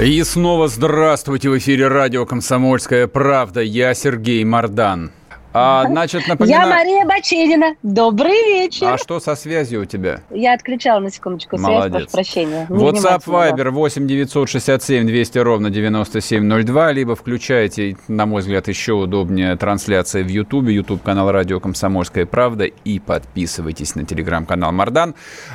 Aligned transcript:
И 0.00 0.22
снова 0.24 0.68
здравствуйте 0.68 1.50
в 1.50 1.58
эфире 1.58 1.86
радио 1.86 2.24
«Комсомольская 2.24 3.06
правда». 3.06 3.60
Я 3.60 3.92
Сергей 3.92 4.42
Мордан. 4.42 5.12
А, 5.52 5.84
значит, 5.86 6.26
напоминаю... 6.26 6.66
Я 6.66 6.74
Мария 6.74 7.04
Баченина. 7.04 7.76
Добрый 7.82 8.32
вечер. 8.32 8.94
А 8.94 8.98
что 8.98 9.20
со 9.20 9.36
связью 9.36 9.82
у 9.82 9.84
тебя? 9.84 10.22
Я 10.30 10.54
отключала 10.54 10.98
на 10.98 11.10
секундочку 11.10 11.58
связь, 11.58 11.68
Молодец. 11.68 11.92
прошу 11.92 12.10
прощения. 12.10 12.66
Не 12.70 12.76
WhatsApp, 12.76 13.22
Viber 13.26 13.68
8 13.68 14.08
967 14.08 15.06
200 15.06 15.38
ровно 15.38 15.68
9702, 15.68 16.92
либо 16.92 17.14
включайте, 17.14 17.96
на 18.08 18.24
мой 18.24 18.40
взгляд, 18.40 18.68
еще 18.68 18.94
удобнее 18.94 19.54
трансляция 19.56 20.24
в 20.24 20.28
YouTube, 20.28 20.68
YouTube 20.68 21.02
канал 21.02 21.30
Радио 21.30 21.60
Комсомольская 21.60 22.24
правда 22.24 22.64
и 22.64 22.98
подписывайтесь 22.98 23.94
на 23.94 24.06
телеграм-канал 24.06 24.72
Мардан. 24.72 25.14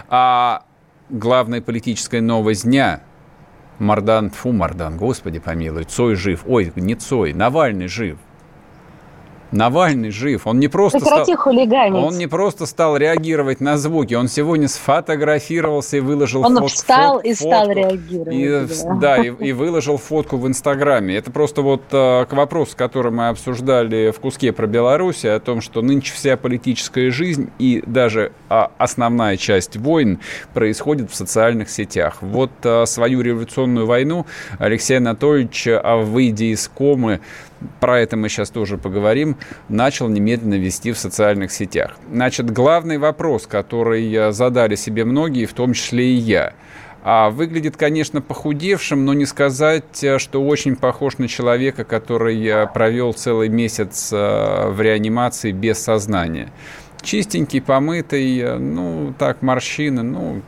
А 0.09 0.63
главная 1.09 1.61
политическая 1.61 2.21
новость 2.21 2.65
дня 2.65 3.01
Мардан, 3.79 4.29
фу, 4.29 4.51
Мардан, 4.51 4.97
господи 4.97 5.39
помилуй, 5.39 5.83
Цой 5.83 6.15
жив. 6.15 6.43
Ой, 6.47 6.71
не 6.75 6.95
Цой, 6.95 7.33
Навальный 7.33 7.87
жив. 7.87 8.17
Навальный 9.51 10.09
жив. 10.11 10.45
Он 10.45 10.59
не 10.59 10.67
просто 10.67 10.99
Прекрати 10.99 11.33
стал, 11.33 11.43
хулиганить. 11.43 12.03
он 12.03 12.17
не 12.17 12.27
просто 12.27 12.65
стал 12.65 12.97
реагировать 12.97 13.61
на 13.61 13.77
звуки, 13.77 14.13
он 14.13 14.27
сегодня 14.27 14.67
сфотографировался 14.67 15.97
и 15.97 15.99
выложил 15.99 16.45
Он 16.45 16.57
фот- 16.57 16.71
встал 16.71 17.15
фот- 17.17 17.25
и 17.25 17.33
стал 17.33 17.71
реагировать, 17.71 18.33
И, 18.35 18.83
да. 18.83 18.93
да, 18.95 19.17
и, 19.17 19.29
и 19.47 19.53
выложил 19.53 19.97
фотку 19.97 20.37
в 20.37 20.47
Инстаграме. 20.47 21.15
Это 21.15 21.31
просто 21.31 21.61
вот 21.61 21.81
э, 21.91 22.25
к 22.25 22.33
вопросу, 22.33 22.75
который 22.75 23.11
мы 23.11 23.29
обсуждали 23.29 24.11
в 24.15 24.19
куске 24.19 24.51
про 24.51 24.67
Беларусь, 24.67 25.23
о 25.25 25.39
том, 25.39 25.61
что 25.61 25.81
нынче 25.81 26.13
вся 26.13 26.37
политическая 26.37 27.09
жизнь 27.11 27.49
и 27.59 27.83
даже 27.85 28.31
а, 28.49 28.71
основная 28.77 29.37
часть 29.37 29.77
войн 29.77 30.19
происходит 30.53 31.09
в 31.11 31.15
социальных 31.15 31.69
сетях. 31.69 32.17
Вот 32.21 32.51
э, 32.63 32.85
свою 32.85 33.21
революционную 33.21 33.85
войну 33.85 34.25
Алексей 34.59 34.97
Анатольевич, 34.97 35.67
а, 35.67 35.97
выйдя 35.97 36.45
из 36.45 36.67
комы, 36.67 37.21
про 37.79 37.99
это 37.99 38.17
мы 38.17 38.29
сейчас 38.29 38.49
тоже 38.49 38.77
поговорим, 38.77 39.37
начал 39.69 40.07
немедленно 40.07 40.55
вести 40.55 40.91
в 40.91 40.97
социальных 40.97 41.51
сетях. 41.51 41.95
Значит, 42.11 42.51
главный 42.51 42.97
вопрос, 42.97 43.47
который 43.47 44.31
задали 44.31 44.75
себе 44.75 45.05
многие, 45.05 45.45
в 45.45 45.53
том 45.53 45.73
числе 45.73 46.05
и 46.05 46.15
я. 46.15 46.53
А 47.09 47.29
выглядит, 47.29 47.77
конечно, 47.77 48.19
похудевшим, 48.19 49.05
но 49.05 49.13
не 49.13 49.25
сказать, 49.25 50.03
э, 50.03 50.19
что 50.19 50.43
очень 50.43 50.75
похож 50.75 51.17
на 51.19 51.29
человека, 51.29 51.85
который 51.85 52.67
провел 52.73 53.13
целый 53.13 53.47
месяц 53.47 54.09
э, 54.11 54.69
в 54.69 54.81
реанимации 54.81 55.53
без 55.53 55.79
сознания. 55.79 56.51
Чистенький, 57.01 57.61
помытый, 57.61 58.39
э, 58.39 58.57
ну, 58.57 59.13
так, 59.17 59.41
морщины, 59.41 60.03
ну, 60.03 60.41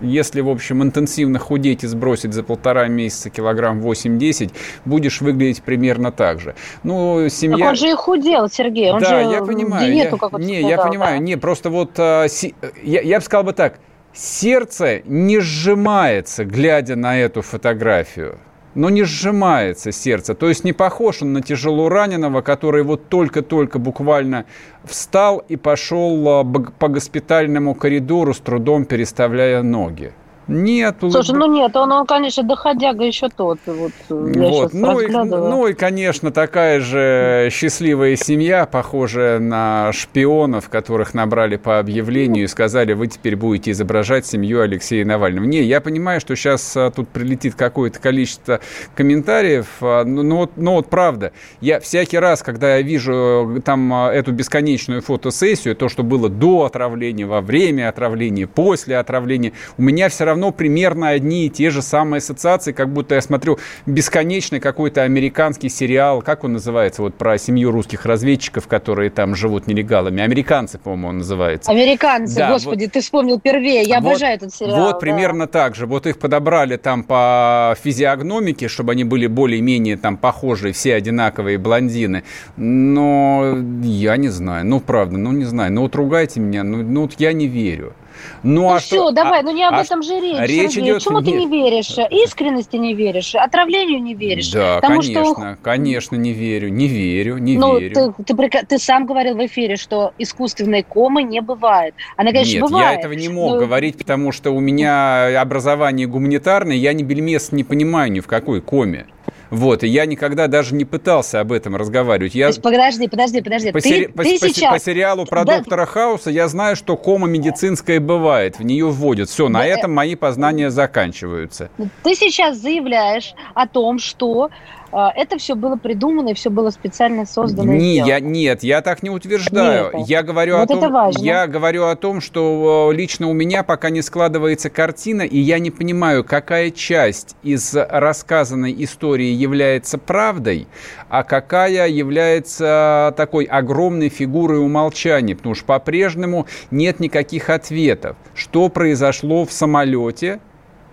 если, 0.00 0.40
в 0.40 0.48
общем, 0.48 0.82
интенсивно 0.82 1.38
худеть 1.38 1.84
и 1.84 1.86
сбросить 1.86 2.32
за 2.32 2.42
полтора 2.42 2.86
месяца 2.88 3.30
килограмм 3.30 3.80
8-10, 3.80 4.50
будешь 4.84 5.20
выглядеть 5.20 5.62
примерно 5.62 6.12
так 6.12 6.40
же. 6.40 6.54
Ну, 6.82 7.22
Так 7.24 7.32
семья... 7.32 7.68
он 7.68 7.76
же 7.76 7.90
и 7.90 7.94
худел, 7.94 8.48
Сергей. 8.48 8.90
Он 8.90 9.00
да, 9.00 9.06
же 9.24 9.32
я 9.34 9.42
понимаю. 9.42 9.92
диету 9.92 10.18
я- 10.32 10.38
не, 10.38 10.54
я 10.54 10.60
соблюдал, 10.62 10.86
понимаю. 10.88 11.18
да. 11.18 11.24
Не, 11.24 11.36
просто 11.36 11.70
вот 11.70 11.90
а, 11.98 12.28
си- 12.28 12.54
я, 12.82 13.00
я 13.00 13.18
бы 13.18 13.24
сказал 13.24 13.44
бы 13.44 13.52
так. 13.52 13.78
Сердце 14.12 15.02
не 15.04 15.40
сжимается, 15.40 16.44
глядя 16.44 16.96
на 16.96 17.18
эту 17.18 17.42
фотографию. 17.42 18.38
Но 18.76 18.90
не 18.90 19.04
сжимается 19.04 19.90
сердце. 19.90 20.34
То 20.34 20.48
есть 20.48 20.62
не 20.62 20.74
похож 20.74 21.22
он 21.22 21.32
на 21.32 21.40
тяжело 21.40 21.88
раненого, 21.88 22.42
который 22.42 22.82
вот 22.82 23.08
только-только 23.08 23.78
буквально 23.78 24.44
встал 24.84 25.42
и 25.48 25.56
пошел 25.56 26.28
а, 26.28 26.44
по 26.44 26.88
госпитальному 26.88 27.74
коридору, 27.74 28.34
с 28.34 28.38
трудом 28.38 28.84
переставляя 28.84 29.62
ноги. 29.62 30.12
Нет, 30.48 30.96
Слушай, 31.00 31.34
ну 31.34 31.46
нет, 31.52 31.74
он, 31.74 31.90
он, 31.90 32.06
конечно, 32.06 32.44
доходяга 32.44 33.04
еще 33.04 33.28
тот. 33.28 33.58
Вот, 33.66 33.90
я 34.08 34.48
вот. 34.48 34.72
Ну, 34.72 35.00
и, 35.00 35.08
ну 35.08 35.66
и, 35.66 35.74
конечно, 35.74 36.30
такая 36.30 36.78
же 36.78 37.48
счастливая 37.50 38.14
семья, 38.14 38.64
похожая 38.66 39.40
на 39.40 39.90
шпионов, 39.92 40.68
которых 40.68 41.14
набрали 41.14 41.56
по 41.56 41.80
объявлению 41.80 42.44
и 42.44 42.46
сказали, 42.46 42.92
вы 42.92 43.08
теперь 43.08 43.34
будете 43.34 43.72
изображать 43.72 44.24
семью 44.24 44.60
Алексея 44.60 45.04
Навального. 45.04 45.46
Не, 45.46 45.62
я 45.62 45.80
понимаю, 45.80 46.20
что 46.20 46.36
сейчас 46.36 46.76
а, 46.76 46.92
тут 46.92 47.08
прилетит 47.08 47.56
какое-то 47.56 47.98
количество 47.98 48.60
комментариев, 48.94 49.66
но, 49.80 50.04
но 50.04 50.36
вот- 50.36 50.52
но 50.56 50.74
вот 50.74 50.88
правда, 50.88 51.32
я 51.60 51.80
всякий 51.80 52.18
раз, 52.18 52.42
когда 52.42 52.76
я 52.76 52.82
вижу 52.82 53.56
э, 53.56 53.60
там 53.62 53.92
а, 53.92 54.12
эту 54.12 54.30
бесконечную 54.32 55.02
фотосессию, 55.02 55.74
то, 55.74 55.88
что 55.88 56.04
было 56.04 56.28
до 56.28 56.64
отравления, 56.66 57.26
во 57.26 57.40
время 57.40 57.88
отравления, 57.88 58.46
после 58.46 58.96
отравления, 58.98 59.52
у 59.76 59.82
меня 59.82 60.08
все 60.08 60.24
равно 60.24 60.35
примерно 60.52 61.08
одни 61.08 61.46
и 61.46 61.50
те 61.50 61.70
же 61.70 61.82
самые 61.82 62.18
ассоциации, 62.18 62.72
как 62.72 62.92
будто 62.92 63.14
я 63.14 63.20
смотрю 63.20 63.58
бесконечный 63.86 64.60
какой-то 64.60 65.02
американский 65.02 65.68
сериал, 65.68 66.22
как 66.22 66.44
он 66.44 66.54
называется, 66.54 67.02
вот 67.02 67.14
про 67.14 67.38
семью 67.38 67.70
русских 67.70 68.04
разведчиков, 68.06 68.66
которые 68.68 69.10
там 69.10 69.34
живут 69.34 69.66
нелегалами. 69.66 70.22
Американцы, 70.22 70.78
по-моему, 70.78 71.08
он 71.08 71.18
называется. 71.18 71.70
Американцы, 71.70 72.36
Да, 72.36 72.52
господи, 72.52 72.86
ты 72.86 73.00
вспомнил 73.00 73.40
первее. 73.40 73.82
Я 73.82 74.00
Вот- 74.00 74.10
обожаю 74.10 74.34
этот 74.36 74.54
сериал. 74.54 74.76
Вот 74.80 74.92
да. 74.92 74.98
примерно 74.98 75.46
так 75.46 75.74
же. 75.74 75.86
Вот 75.86 76.06
их 76.06 76.18
подобрали 76.18 76.76
там 76.76 77.02
по 77.02 77.76
физиогномике, 77.82 78.68
чтобы 78.68 78.92
они 78.92 79.04
были 79.04 79.26
более-менее 79.26 79.96
там 79.96 80.16
похожие, 80.16 80.72
все 80.72 80.94
одинаковые 80.94 81.58
блондины. 81.58 82.24
Но 82.56 83.56
я 83.82 84.16
не 84.16 84.28
знаю. 84.28 84.66
Ну, 84.66 84.80
правда, 84.80 85.16
ну, 85.18 85.32
не 85.32 85.44
знаю. 85.44 85.72
Ну, 85.72 85.82
вот 85.82 85.94
ругайте 85.94 86.40
меня. 86.40 86.64
Ну, 86.64 86.82
ну 86.82 87.02
вот 87.02 87.14
я 87.18 87.32
не 87.32 87.46
верю. 87.46 87.94
Ну, 88.42 88.62
Ну 88.62 88.72
а 88.74 88.78
все, 88.78 88.96
что- 88.96 89.10
давай, 89.12 89.40
а- 89.40 89.42
ну 89.42 89.52
не 89.52 89.64
об 89.64 89.74
а 89.74 89.82
этом 89.82 90.02
же 90.02 90.18
речь. 90.20 90.38
речь 90.48 90.72
Сергей. 90.72 90.92
идет- 90.92 91.02
Чему 91.02 91.20
ты 91.20 91.30
нет. 91.32 91.40
не 91.40 91.46
веришь? 91.48 91.96
Искренности 92.10 92.76
не 92.76 92.94
веришь, 92.94 93.34
отравлению 93.34 94.02
не 94.02 94.14
веришь. 94.14 94.50
Да, 94.50 94.76
Потому 94.76 95.00
конечно, 95.00 95.24
что 95.24 95.56
конечно, 95.62 96.16
не 96.16 96.32
верю, 96.32 96.68
не 96.68 96.88
верю, 96.88 97.38
не 97.38 97.56
Ну, 97.56 97.78
верю. 97.78 98.14
ты, 98.24 98.34
ты, 98.34 98.66
ты 98.66 98.78
сам 98.78 99.06
говорил 99.06 99.36
в 99.36 99.46
эфире, 99.46 99.76
что 99.76 100.12
искусственной 100.18 100.82
комы 100.82 101.22
не 101.22 101.40
бывает. 101.40 101.94
Она, 102.16 102.30
конечно, 102.32 102.52
Нет, 102.54 102.62
бывает. 102.62 102.86
я 102.94 102.98
этого 103.00 103.12
не 103.12 103.28
мог 103.28 103.54
но- 103.54 103.58
говорить, 103.60 103.98
потому 103.98 104.32
что 104.32 104.50
у 104.50 104.60
меня 104.60 105.40
образование 105.40 106.06
гуманитарное, 106.06 106.76
я 106.76 106.92
ни 106.92 107.02
бельмес 107.02 107.52
не 107.52 107.64
понимаю 107.64 108.10
ни 108.12 108.20
в 108.20 108.26
какой 108.26 108.60
коме. 108.60 109.06
Вот, 109.50 109.82
и 109.84 109.88
я 109.88 110.06
никогда 110.06 110.46
даже 110.48 110.74
не 110.74 110.84
пытался 110.84 111.40
об 111.40 111.52
этом 111.52 111.76
разговаривать. 111.76 112.34
Я 112.34 112.46
То 112.46 112.48
есть, 112.48 112.62
подожди, 112.62 113.08
подожди, 113.08 113.42
подожди. 113.42 113.72
по, 113.72 113.80
ты, 113.80 113.88
сери- 113.88 114.06
ты 114.06 114.12
по- 114.12 114.24
сейчас... 114.24 114.72
по 114.72 114.78
сериалу 114.80 115.24
про 115.26 115.44
Да. 115.44 115.58
доктора 115.58 115.86
Хауса 115.86 116.30
я 116.30 116.48
знаю, 116.48 116.76
что 116.76 116.96
кома 116.96 117.28
медицинская 117.28 118.00
бывает, 118.00 118.58
в 118.58 118.64
нее 118.64 118.86
вводят. 118.86 119.28
Все, 119.28 119.48
на 119.48 119.60
Да, 119.60 119.66
э- 119.66 119.70
этом 119.70 119.92
мои 119.94 120.14
познания 120.16 120.70
заканчиваются. 120.70 121.70
Ты 122.02 122.14
сейчас 122.14 122.58
заявляешь 122.58 123.34
о 123.54 123.66
том, 123.66 123.98
что 123.98 124.50
это 124.92 125.38
все 125.38 125.54
было 125.54 125.76
придумано 125.76 126.30
и 126.30 126.34
все 126.34 126.50
было 126.50 126.70
специально 126.70 127.26
создано. 127.26 127.72
Не, 127.72 127.96
я, 127.96 128.20
нет, 128.20 128.62
я 128.62 128.82
так 128.82 129.02
не 129.02 129.10
утверждаю. 129.10 129.90
Нет. 129.94 130.08
я 130.08 130.22
говорю 130.22 130.58
Вот 130.58 130.70
о 130.70 130.80
том, 130.80 131.10
я 131.18 131.46
говорю 131.46 131.84
о 131.86 131.96
том, 131.96 132.20
что 132.20 132.90
лично 132.94 133.28
у 133.28 133.32
меня 133.32 133.62
пока 133.62 133.90
не 133.90 134.02
складывается 134.02 134.70
картина, 134.70 135.22
и 135.22 135.38
я 135.38 135.58
не 135.58 135.70
понимаю, 135.70 136.24
какая 136.24 136.70
часть 136.70 137.36
из 137.42 137.74
рассказанной 137.74 138.74
истории 138.84 139.28
является 139.28 139.98
правдой, 139.98 140.66
а 141.08 141.22
какая 141.22 141.88
является 141.88 143.14
такой 143.16 143.44
огромной 143.44 144.08
фигурой 144.08 144.58
умолчания, 144.58 145.36
потому 145.36 145.54
что 145.54 145.66
по-прежнему 145.66 146.46
нет 146.70 147.00
никаких 147.00 147.50
ответов, 147.50 148.16
что 148.34 148.68
произошло 148.68 149.44
в 149.44 149.52
самолете, 149.52 150.40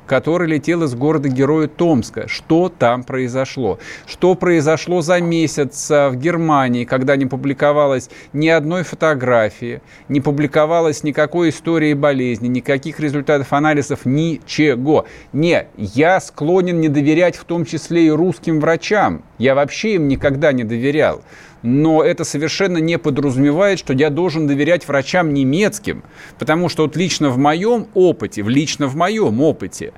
который 0.08 0.48
летел 0.48 0.84
из 0.84 0.96
города-героя 0.96 1.68
Томска. 1.68 2.28
Что 2.28 2.70
там 2.70 3.04
произошло? 3.04 3.80
Что 4.06 4.36
произошло 4.36 5.02
за 5.02 5.22
месяц 5.22 5.90
а, 5.92 6.10
в 6.10 6.18
Германии, 6.18 6.86
когда 6.86 7.16
не 7.16 7.26
публиковалось 7.26 8.10
ни 8.34 8.48
одной 8.48 8.84
фотографии, 8.84 9.82
не 10.10 10.22
публиковалось 10.22 11.04
никакой 11.04 11.50
истории 11.50 11.94
болезни, 11.94 12.48
никаких 12.48 13.00
результатов 13.00 13.54
анализов, 13.54 14.06
ничего. 14.06 15.06
Не, 15.32 15.68
я 15.78 16.20
склонен 16.20 16.80
не 16.80 16.90
доверять 16.90 17.36
в 17.36 17.44
том 17.46 17.66
числе 17.66 18.08
и 18.08 18.10
русским 18.10 18.60
врачам. 18.60 19.24
Я 19.38 19.56
вообще 19.56 19.96
им 19.96 20.08
никогда 20.08 20.52
не 20.52 20.64
доверял. 20.64 21.22
Но 21.64 22.04
это 22.04 22.26
совершенно 22.26 22.78
не 22.78 23.00
подразумевает, 23.00 23.80
что 23.80 23.94
я 23.94 24.10
должен 24.10 24.48
доверять 24.48 24.88
врачам 24.88 25.34
немецким. 25.34 26.04
Потому 26.38 26.70
что 26.70 26.84
вот 26.84 26.96
лично 26.96 27.30
в 27.30 27.38
моем 27.38 27.88
опыте, 27.94 28.44
в 28.44 28.50
лично 28.50 28.88
в 28.88 28.96
моем 28.96 29.42
опыте, 29.42 29.94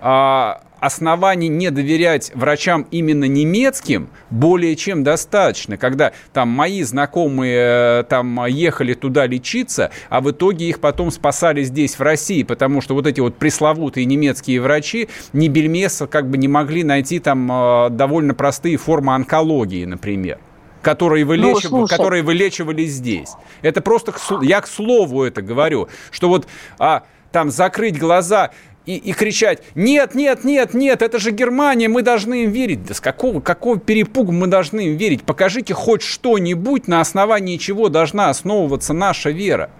а, 0.00 0.62
оснований 0.80 1.48
не 1.48 1.70
доверять 1.70 2.32
врачам 2.34 2.86
именно 2.90 3.26
немецким 3.26 4.08
более 4.30 4.76
чем 4.76 5.04
достаточно, 5.04 5.76
когда 5.76 6.12
там 6.32 6.48
мои 6.48 6.82
знакомые 6.82 8.00
э, 8.00 8.04
там 8.08 8.46
ехали 8.46 8.94
туда 8.94 9.26
лечиться, 9.26 9.90
а 10.08 10.20
в 10.20 10.30
итоге 10.30 10.68
их 10.68 10.80
потом 10.80 11.10
спасали 11.10 11.62
здесь, 11.62 11.98
в 11.98 12.02
России, 12.02 12.42
потому 12.42 12.80
что 12.80 12.94
вот 12.94 13.06
эти 13.06 13.20
вот 13.20 13.36
пресловутые 13.36 14.06
немецкие 14.06 14.60
врачи 14.60 15.08
ни 15.32 15.48
бельмеса 15.48 16.06
как 16.06 16.28
бы 16.28 16.38
не 16.38 16.48
могли 16.48 16.82
найти 16.82 17.18
там 17.18 17.50
э, 17.50 17.90
довольно 17.90 18.34
простые 18.34 18.76
формы 18.76 19.14
онкологии, 19.14 19.84
например 19.84 20.38
которые, 20.82 21.24
вылечив... 21.24 21.70
ну, 21.70 21.86
которые 21.86 22.22
вылечивали 22.22 22.84
здесь. 22.84 23.30
Это 23.62 23.80
просто, 23.80 24.12
к... 24.12 24.20
я 24.42 24.60
к 24.60 24.66
слову 24.66 25.24
это 25.24 25.42
говорю, 25.42 25.88
что 26.10 26.28
вот 26.28 26.46
а, 26.78 27.04
там 27.32 27.50
закрыть 27.50 27.98
глаза 27.98 28.50
и, 28.86 28.96
и 28.96 29.12
кричать 29.12 29.62
«Нет, 29.74 30.14
нет, 30.14 30.44
нет, 30.44 30.74
нет, 30.74 31.02
это 31.02 31.18
же 31.18 31.30
Германия, 31.30 31.88
мы 31.88 32.02
должны 32.02 32.44
им 32.44 32.50
верить». 32.50 32.84
Да 32.84 32.94
с 32.94 33.00
какого, 33.00 33.40
какого 33.40 33.78
перепугу 33.78 34.32
мы 34.32 34.46
должны 34.46 34.88
им 34.88 34.96
верить? 34.96 35.22
Покажите 35.22 35.74
хоть 35.74 36.02
что-нибудь, 36.02 36.88
на 36.88 37.00
основании 37.00 37.56
чего 37.56 37.88
должна 37.88 38.30
основываться 38.30 38.92
наша 38.92 39.30
вера. 39.30 39.70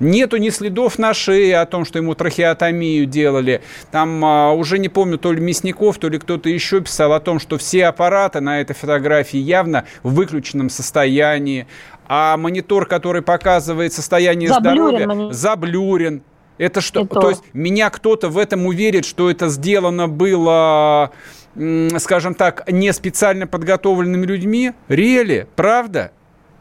Нету 0.00 0.36
ни 0.36 0.50
следов 0.50 0.98
на 0.98 1.14
шее 1.14 1.58
о 1.60 1.66
том, 1.66 1.84
что 1.84 1.98
ему 1.98 2.14
трахеотомию 2.14 3.06
делали. 3.06 3.62
Там 3.90 4.24
а, 4.24 4.52
уже 4.52 4.78
не 4.78 4.88
помню, 4.88 5.18
то 5.18 5.32
ли 5.32 5.40
Мясников, 5.40 5.98
то 5.98 6.08
ли 6.08 6.18
кто-то 6.18 6.48
еще 6.48 6.80
писал 6.80 7.12
о 7.12 7.20
том, 7.20 7.38
что 7.38 7.58
все 7.58 7.86
аппараты 7.86 8.40
на 8.40 8.60
этой 8.60 8.74
фотографии 8.74 9.38
явно 9.38 9.84
в 10.02 10.14
выключенном 10.14 10.70
состоянии. 10.70 11.66
А 12.06 12.36
монитор, 12.36 12.86
который 12.86 13.22
показывает 13.22 13.92
состояние 13.92 14.48
заблюрен, 14.48 15.10
здоровья, 15.10 15.32
заблюрен. 15.32 16.22
Это 16.58 16.80
что? 16.80 17.04
То. 17.04 17.20
то 17.20 17.30
есть 17.30 17.42
меня 17.52 17.90
кто-то 17.90 18.28
в 18.28 18.38
этом 18.38 18.66
уверит, 18.66 19.04
что 19.04 19.30
это 19.30 19.48
сделано 19.48 20.06
было, 20.08 21.10
скажем 21.98 22.34
так, 22.34 22.70
не 22.70 22.92
специально 22.92 23.46
подготовленными 23.46 24.24
людьми? 24.24 24.72
Рели? 24.88 25.48
Правда? 25.56 26.12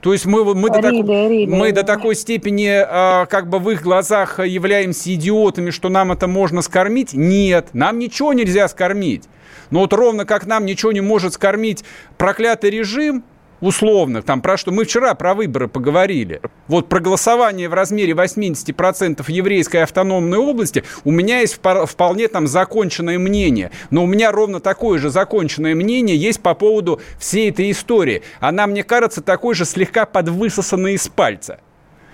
То 0.03 0.11
есть 0.11 0.25
мы, 0.25 0.43
мы, 0.53 0.69
до, 0.69 0.81
так, 0.81 0.91
мы 0.91 1.71
до 1.71 1.83
такой 1.83 2.15
степени 2.15 2.67
а, 2.69 3.25
как 3.25 3.47
бы 3.47 3.59
в 3.59 3.69
их 3.71 3.81
глазах 3.81 4.39
являемся 4.45 5.13
идиотами, 5.13 5.69
что 5.69 5.87
нам 5.87 6.11
это 6.11 6.27
можно 6.27 6.61
скормить? 6.61 7.13
Нет, 7.13 7.69
нам 7.71 7.99
ничего 7.99 8.33
нельзя 8.33 8.67
скормить. 8.67 9.23
Но 9.71 9.79
вот 9.79 9.93
ровно 9.93 10.25
как 10.25 10.45
нам 10.45 10.65
ничего 10.65 10.91
не 10.91 10.99
может 10.99 11.35
скормить 11.35 11.85
проклятый 12.17 12.69
режим, 12.69 13.23
условных, 13.63 14.25
там 14.25 14.41
про 14.41 14.57
что 14.57 14.71
мы 14.71 14.83
вчера 14.83 15.13
про 15.15 15.33
выборы 15.33 15.67
поговорили. 15.67 16.41
Вот 16.67 16.89
про 16.89 16.99
голосование 16.99 17.69
в 17.69 17.73
размере 17.73 18.13
80% 18.13 19.23
еврейской 19.27 19.83
автономной 19.83 20.37
области 20.37 20.83
у 21.03 21.11
меня 21.11 21.39
есть 21.39 21.59
вполне 21.59 22.27
там 22.27 22.47
законченное 22.47 23.17
мнение. 23.17 23.71
Но 23.89 24.03
у 24.03 24.07
меня 24.07 24.31
ровно 24.31 24.59
такое 24.59 24.99
же 24.99 25.09
законченное 25.09 25.75
мнение 25.75 26.17
есть 26.17 26.41
по 26.41 26.53
поводу 26.53 27.01
всей 27.17 27.49
этой 27.49 27.71
истории. 27.71 28.23
Она, 28.39 28.67
мне 28.67 28.83
кажется, 28.83 29.21
такой 29.21 29.55
же 29.55 29.65
слегка 29.65 30.05
подвысосанной 30.05 30.95
из 30.95 31.07
пальца. 31.07 31.59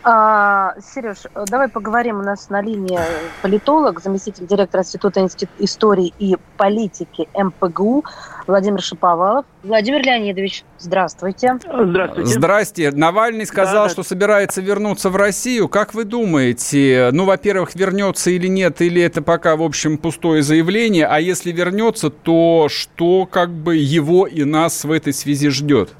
А, 0.04 0.76
Сереж, 0.82 1.18
давай 1.48 1.68
поговорим. 1.68 2.20
У 2.20 2.24
нас 2.24 2.50
на 2.50 2.62
линии 2.62 3.00
политолог, 3.42 4.02
заместитель 4.02 4.48
директора 4.48 4.82
Института 4.82 5.28
истории 5.60 6.14
и 6.20 6.38
политики 6.58 7.28
МПГУ 7.36 8.06
Владимир 8.50 8.82
Шиповалов. 8.82 9.46
Владимир 9.64 10.02
Леонидович, 10.02 10.64
здравствуйте. 10.80 11.60
Здравствуйте. 11.64 12.30
Здрасте. 12.32 12.92
Навальный 12.92 13.46
сказал, 13.46 13.86
да, 13.86 13.90
что 13.90 14.02
собирается 14.02 14.60
вернуться 14.60 15.12
в 15.12 15.16
Россию. 15.16 15.70
Как 15.70 15.94
вы 15.94 16.04
думаете, 16.04 17.10
ну, 17.12 17.26
во-первых, 17.26 17.76
вернется 17.76 18.32
или 18.32 18.48
нет, 18.48 18.82
или 18.82 19.02
это 19.02 19.22
пока, 19.22 19.56
в 19.56 19.62
общем, 19.62 20.00
пустое 20.00 20.42
заявление, 20.42 21.06
а 21.06 21.20
если 21.20 21.52
вернется, 21.52 22.10
то 22.10 22.68
что 22.70 23.28
как 23.28 23.52
бы 23.52 23.76
его 23.76 24.26
и 24.26 24.44
нас 24.46 24.84
в 24.84 24.92
этой 24.92 25.14
связи 25.14 25.50
ждет? 25.50 25.92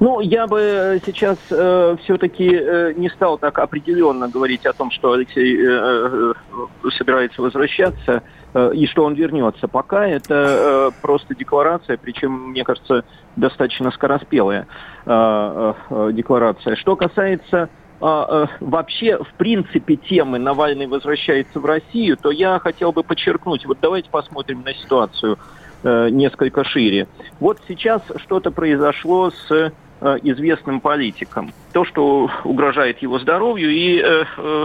Ну, 0.00 0.20
я 0.20 0.46
бы 0.46 0.60
э, 0.60 1.00
сейчас 1.04 1.38
э, 1.50 1.96
все-таки 2.04 2.50
э, 2.52 2.92
не 2.96 3.08
стал 3.10 3.38
так 3.38 3.58
определенно 3.58 4.28
говорить 4.28 4.66
о 4.66 4.72
том, 4.72 4.90
что 4.90 5.12
Алексей 5.12 5.56
э, 5.56 5.68
э, 5.68 6.90
собирается 6.96 7.40
возвращаться 7.42 8.22
э, 8.52 8.72
и 8.74 8.86
что 8.86 9.04
он 9.04 9.14
вернется. 9.14 9.68
Пока 9.68 10.06
это 10.06 10.34
э, 10.34 10.90
просто 11.00 11.34
декларация, 11.34 11.96
причем, 11.96 12.50
мне 12.50 12.64
кажется, 12.64 13.04
достаточно 13.36 13.90
скороспелая 13.90 14.66
э, 15.06 15.74
э, 15.90 16.10
декларация. 16.12 16.76
Что 16.76 16.96
касается 16.96 17.68
вообще, 18.00 19.16
в 19.16 19.32
принципе, 19.38 19.96
темы 19.96 20.38
«Навальный 20.38 20.86
возвращается 20.86 21.58
в 21.58 21.64
Россию», 21.64 22.18
то 22.20 22.30
я 22.30 22.58
хотел 22.58 22.92
бы 22.92 23.02
подчеркнуть, 23.02 23.64
вот 23.64 23.78
давайте 23.80 24.10
посмотрим 24.10 24.62
на 24.62 24.74
ситуацию 24.74 25.38
несколько 25.84 26.64
шире. 26.64 27.06
Вот 27.40 27.60
сейчас 27.68 28.02
что-то 28.16 28.50
произошло 28.50 29.30
с 29.30 29.72
Э, 30.06 30.18
известным 30.22 30.80
политиком. 30.80 31.54
То, 31.72 31.86
что 31.86 32.28
угрожает 32.44 33.00
его 33.00 33.18
здоровью, 33.20 33.70
и 33.70 34.02
э, 34.04 34.24
э, 34.36 34.64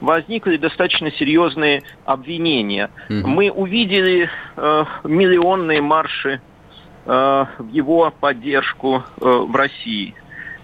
возникли 0.00 0.56
достаточно 0.56 1.12
серьезные 1.12 1.84
обвинения. 2.04 2.90
Mm-hmm. 3.08 3.26
Мы 3.26 3.50
увидели 3.50 4.28
миллионные 5.04 5.80
марши 5.80 6.40
в 7.04 7.68
его 7.70 8.12
поддержку 8.18 9.04
в 9.18 9.54
России. 9.54 10.14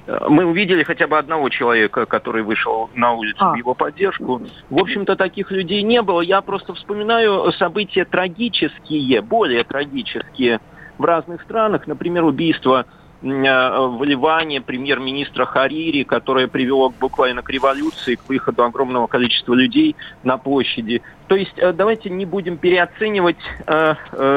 Мы 0.06 0.44
увидели 0.44 0.82
хотя 0.82 1.06
бы 1.06 1.18
одного 1.18 1.48
человека, 1.48 2.06
который 2.06 2.42
вышел 2.42 2.90
на 2.94 3.12
улицу 3.12 3.38
а. 3.38 3.52
в 3.52 3.56
его 3.56 3.74
поддержку. 3.74 4.42
В 4.68 4.78
общем-то, 4.78 5.16
таких 5.16 5.50
людей 5.50 5.82
не 5.82 6.02
было. 6.02 6.20
Я 6.20 6.40
просто 6.40 6.74
вспоминаю 6.74 7.52
события 7.52 8.04
трагические, 8.04 9.22
более 9.22 9.64
трагические 9.64 10.60
в 10.98 11.04
разных 11.04 11.42
странах. 11.42 11.86
Например, 11.86 12.24
убийство 12.24 12.86
Э, 13.22 13.86
в 13.86 14.02
Ливане 14.02 14.60
премьер-министра 14.60 15.44
Харири, 15.44 16.02
которое 16.02 16.48
привело 16.48 16.90
буквально 16.90 17.42
к 17.42 17.50
революции, 17.50 18.16
к 18.16 18.28
выходу 18.28 18.64
огромного 18.64 19.06
количества 19.06 19.54
людей 19.54 19.94
на 20.24 20.38
площади. 20.38 21.02
То 21.28 21.36
есть 21.36 21.56
э, 21.56 21.72
давайте 21.72 22.10
не 22.10 22.24
будем 22.26 22.56
переоценивать 22.56 23.38
э, 23.66 23.94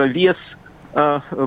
вес, 0.07 0.37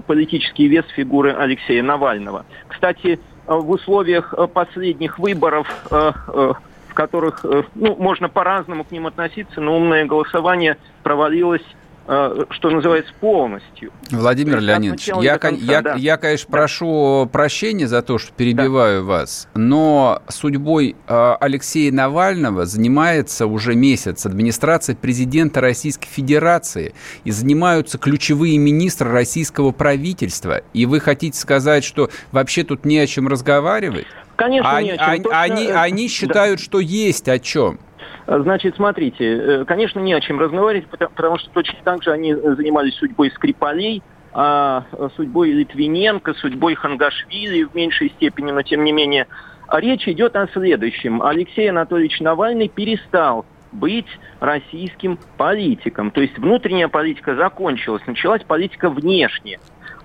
политический 0.06 0.69
вес 0.69 0.85
фигуры 0.94 1.32
Алексея 1.32 1.82
Навального. 1.82 2.44
Кстати, 2.67 3.19
в 3.48 3.70
условиях 3.70 4.34
последних 4.52 5.18
выборов, 5.18 5.66
в 5.90 6.94
которых 6.94 7.44
ну, 7.74 7.96
можно 7.96 8.28
по-разному 8.28 8.84
к 8.84 8.90
ним 8.90 9.06
относиться, 9.06 9.60
но 9.60 9.76
умное 9.76 10.04
голосование 10.04 10.76
провалилось 11.02 11.62
Э, 11.62 11.77
что 12.08 12.70
называется, 12.70 13.12
полностью. 13.20 13.93
Владимир 14.10 14.60
Леонидович, 14.60 15.10
я, 15.20 15.37
конца, 15.37 15.62
я, 15.62 15.82
да. 15.82 15.94
я, 15.94 16.17
конечно, 16.17 16.46
да. 16.48 16.53
прошу 16.53 17.29
прощения 17.31 17.86
за 17.86 18.00
то, 18.00 18.17
что 18.17 18.32
перебиваю 18.32 19.03
да. 19.03 19.06
вас, 19.06 19.48
но 19.55 20.22
судьбой 20.29 20.96
э, 21.06 21.36
Алексея 21.38 21.93
Навального 21.93 22.65
занимается 22.65 23.46
уже 23.46 23.74
месяц 23.74 24.24
администрация 24.24 24.96
президента 24.96 25.60
Российской 25.60 26.08
Федерации 26.08 26.94
и 27.24 27.31
занимаются 27.31 27.98
ключевые 27.98 28.56
министры 28.56 29.10
российского 29.10 29.72
правительства. 29.72 30.62
И 30.72 30.86
вы 30.86 31.00
хотите 31.00 31.38
сказать, 31.38 31.84
что 31.84 32.08
вообще 32.32 32.65
тут 32.65 32.86
не 32.86 32.98
о 32.98 33.06
чем 33.06 33.29
разговаривать? 33.29 34.06
Конечно, 34.36 34.70
а, 34.70 34.82
не 34.82 34.93
о 34.93 34.96
чем. 34.96 35.27
Они, 35.31 35.65
Точно... 35.67 35.82
они 35.82 36.08
считают, 36.08 36.60
да. 36.60 36.65
что 36.65 36.81
есть 36.81 37.29
о 37.29 37.38
чем. 37.38 37.81
Значит, 38.29 38.77
смотрите, 38.77 39.25
э, 39.25 39.65
конечно, 39.65 40.01
не 40.01 40.13
о 40.13 40.20
чем 40.20 40.39
разговаривать, 40.39 40.87
потому 40.89 41.39
что 41.39 41.49
точно 41.51 41.79
так 41.82 42.03
же 42.03 42.13
они 42.13 42.35
занимались 42.35 42.94
судьбой 42.97 43.31
Скрипалей, 43.31 44.03
а 44.35 44.85
судьбой 45.17 45.51
Литвиненко, 45.53 46.35
судьбой 46.35 46.75
Хангашвили 46.75 47.63
в 47.63 47.75
меньшей 47.75 48.11
степени, 48.11 48.51
но 48.51 48.61
тем 48.61 48.85
не 48.85 48.93
менее. 48.93 49.27
А 49.67 49.81
речь 49.81 50.06
идет 50.06 50.37
о 50.37 50.47
следующем. 50.49 51.23
Алексей 51.23 51.70
Анатольевич 51.70 52.20
Навальный 52.20 52.69
перестал 52.69 53.47
быть 53.73 54.06
российским 54.41 55.19
политиком. 55.39 56.11
То 56.11 56.20
есть 56.20 56.37
внутренняя 56.39 56.89
политика 56.89 57.35
закончилась, 57.35 58.03
началась 58.06 58.43
политика 58.43 58.91
внешняя. 58.91 59.58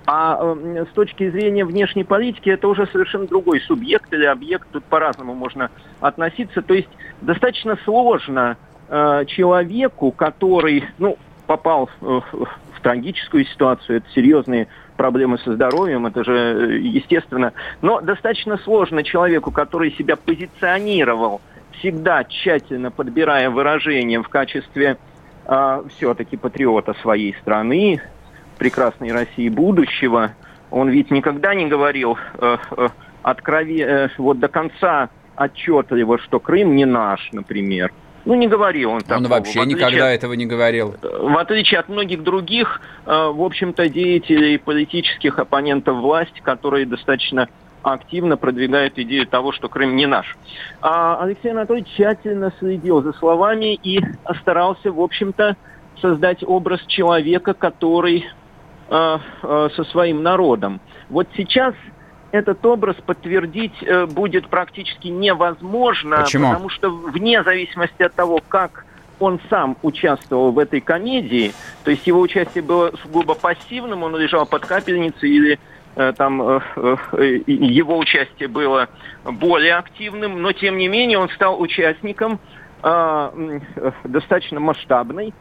А 0.05 0.37
э, 0.41 0.85
с 0.91 0.93
точки 0.93 1.29
зрения 1.29 1.63
внешней 1.63 2.03
политики 2.03 2.49
это 2.49 2.67
уже 2.67 2.87
совершенно 2.87 3.25
другой 3.25 3.61
субъект 3.61 4.11
или 4.13 4.25
объект, 4.25 4.67
тут 4.71 4.83
по-разному 4.83 5.33
можно 5.33 5.71
относиться. 6.01 6.61
То 6.61 6.73
есть 6.73 6.89
достаточно 7.21 7.77
сложно 7.85 8.57
э, 8.89 9.25
человеку, 9.27 10.11
который 10.11 10.85
ну, 10.97 11.17
попал 11.47 11.89
э, 12.01 12.05
в 12.05 12.81
трагическую 12.81 13.45
ситуацию, 13.45 13.97
это 13.97 14.09
серьезные 14.13 14.67
проблемы 14.97 15.37
со 15.39 15.53
здоровьем, 15.53 16.05
это 16.05 16.23
же 16.23 16.33
э, 16.33 16.77
естественно, 16.79 17.53
но 17.81 18.01
достаточно 18.01 18.57
сложно 18.57 19.03
человеку, 19.03 19.51
который 19.51 19.91
себя 19.91 20.15
позиционировал, 20.15 21.41
всегда 21.79 22.23
тщательно 22.23 22.91
подбирая 22.91 23.49
выражения 23.49 24.21
в 24.21 24.27
качестве 24.27 24.97
э, 25.45 25.83
все-таки 25.95 26.37
патриота 26.37 26.93
своей 26.95 27.35
страны, 27.35 28.01
прекрасной 28.57 29.11
России 29.11 29.49
будущего, 29.49 30.31
он 30.71 30.89
ведь 30.89 31.11
никогда 31.11 31.53
не 31.53 31.67
говорил 31.67 32.17
э, 32.39 32.57
э, 32.77 32.87
открове, 33.21 33.81
э, 33.81 34.09
вот 34.17 34.39
до 34.39 34.47
конца 34.47 35.09
отчетливо, 35.35 36.19
что 36.19 36.39
Крым 36.39 36.75
не 36.75 36.85
наш, 36.85 37.29
например. 37.31 37.91
Ну, 38.25 38.35
не 38.35 38.47
говорил 38.47 38.91
он 38.91 39.01
такого. 39.01 39.17
Он 39.17 39.27
вообще 39.27 39.65
никогда 39.65 40.07
от, 40.07 40.15
этого 40.15 40.33
не 40.33 40.45
говорил. 40.45 40.95
В 41.01 41.37
отличие 41.37 41.79
от 41.79 41.89
многих 41.89 42.23
других, 42.23 42.81
э, 43.05 43.09
в 43.09 43.41
общем-то, 43.41 43.89
деятелей 43.89 44.57
политических 44.57 45.39
оппонентов 45.39 45.97
власти, 45.97 46.39
которые 46.41 46.85
достаточно 46.85 47.49
активно 47.81 48.37
продвигают 48.37 48.97
идею 48.97 49.27
того, 49.27 49.51
что 49.51 49.67
Крым 49.67 49.97
не 49.97 50.05
наш. 50.05 50.37
А 50.81 51.21
Алексей 51.21 51.51
Анатольевич 51.51 51.89
тщательно 51.95 52.53
следил 52.59 53.01
за 53.01 53.11
словами 53.13 53.75
и 53.75 53.99
старался, 54.41 54.91
в 54.91 55.01
общем-то, 55.01 55.57
создать 56.01 56.43
образ 56.45 56.81
человека, 56.87 57.53
который 57.53 58.19
э, 58.19 58.23
э, 58.25 58.42
со 58.93 59.83
своим 59.89 60.21
народом. 60.21 60.79
Вот 61.09 61.27
сейчас 61.35 61.73
этот 62.33 62.65
образ 62.65 62.95
подтвердить 63.05 63.75
э, 63.83 64.07
будет 64.07 64.47
практически 64.47 65.07
невозможно, 65.07 66.17
Почему? 66.17 66.49
потому 66.49 66.69
что 66.69 66.89
вне 66.89 67.43
зависимости 67.43 68.01
от 68.01 68.15
того, 68.15 68.41
как 68.49 68.85
он 69.19 69.39
сам 69.51 69.77
участвовал 69.83 70.51
в 70.51 70.57
этой 70.57 70.81
комедии, 70.81 71.53
то 71.83 71.91
есть 71.91 72.07
его 72.07 72.19
участие 72.19 72.63
было 72.63 72.91
сугубо 73.03 73.35
пассивным, 73.35 74.01
он 74.01 74.15
лежал 74.17 74.47
под 74.47 74.65
капельницей 74.65 75.29
или 75.29 75.59
э, 75.95 76.11
там 76.17 76.41
э, 76.41 76.59
его 77.45 77.99
участие 77.99 78.49
было 78.49 78.89
более 79.23 79.75
активным, 79.75 80.41
но 80.41 80.53
тем 80.53 80.77
не 80.77 80.87
менее 80.87 81.19
он 81.19 81.29
стал 81.29 81.61
участником 81.61 82.39
э, 82.81 83.59
достаточно 84.05 84.59
масштабной 84.59 85.35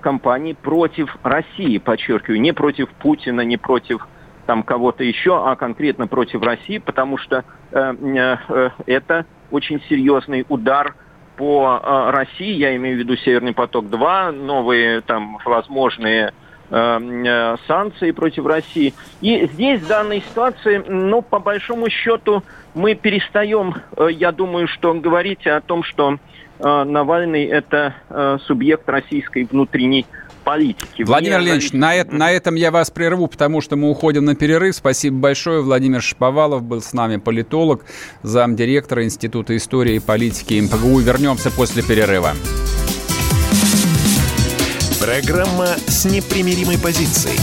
кампании 0.00 0.52
против 0.52 1.16
России, 1.22 1.78
подчеркиваю, 1.78 2.40
не 2.40 2.52
против 2.52 2.88
Путина, 2.90 3.42
не 3.42 3.56
против 3.56 4.06
там 4.46 4.62
кого-то 4.64 5.04
еще, 5.04 5.48
а 5.48 5.54
конкретно 5.54 6.08
против 6.08 6.42
России, 6.42 6.78
потому 6.78 7.18
что 7.18 7.44
э, 7.70 7.94
э, 8.02 8.70
это 8.86 9.24
очень 9.52 9.80
серьезный 9.88 10.44
удар 10.48 10.96
по 11.36 11.80
э, 11.80 12.10
России, 12.10 12.54
я 12.54 12.74
имею 12.74 12.96
в 12.96 12.98
виду 12.98 13.16
Северный 13.16 13.54
поток-2, 13.54 14.32
новые 14.32 15.02
там 15.02 15.38
возможные 15.44 16.32
э, 16.68 16.98
э, 17.00 17.56
санкции 17.68 18.10
против 18.10 18.46
России. 18.46 18.92
И 19.20 19.46
здесь 19.52 19.82
в 19.82 19.86
данной 19.86 20.20
ситуации, 20.20 20.82
ну, 20.84 21.22
по 21.22 21.38
большому 21.38 21.88
счету, 21.88 22.42
мы 22.74 22.94
перестаем, 22.94 23.76
э, 23.96 24.08
я 24.10 24.32
думаю, 24.32 24.66
что 24.66 24.94
говорить 24.94 25.46
о 25.46 25.60
том, 25.60 25.82
что 25.84 26.14
э, 26.14 26.18
Навальный 26.60 27.44
это 27.46 27.94
э, 28.08 28.38
субъект 28.46 28.88
российской 28.88 29.44
внутренней 29.44 30.06
политики. 30.44 31.02
Владимир 31.02 31.40
Ленич, 31.40 31.72
на, 31.72 31.94
это, 31.94 32.14
на 32.14 32.30
этом 32.30 32.54
я 32.54 32.70
вас 32.70 32.90
прерву, 32.90 33.28
потому 33.28 33.60
что 33.60 33.76
мы 33.76 33.90
уходим 33.90 34.24
на 34.24 34.34
перерыв. 34.34 34.74
Спасибо 34.74 35.18
большое. 35.18 35.62
Владимир 35.62 36.02
Шповалов 36.02 36.62
был 36.62 36.80
с 36.80 36.92
нами, 36.92 37.16
политолог, 37.16 37.84
замдиректора 38.22 39.04
Института 39.04 39.56
истории 39.56 39.96
и 39.96 40.00
политики 40.00 40.60
МПГУ. 40.60 40.98
Вернемся 41.00 41.50
после 41.50 41.82
перерыва. 41.82 42.32
Программа 45.00 45.66
с 45.86 46.04
непримиримой 46.04 46.78
позицией. 46.78 47.38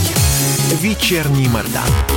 Вечерний 0.82 1.48
Мордан. 1.50 2.17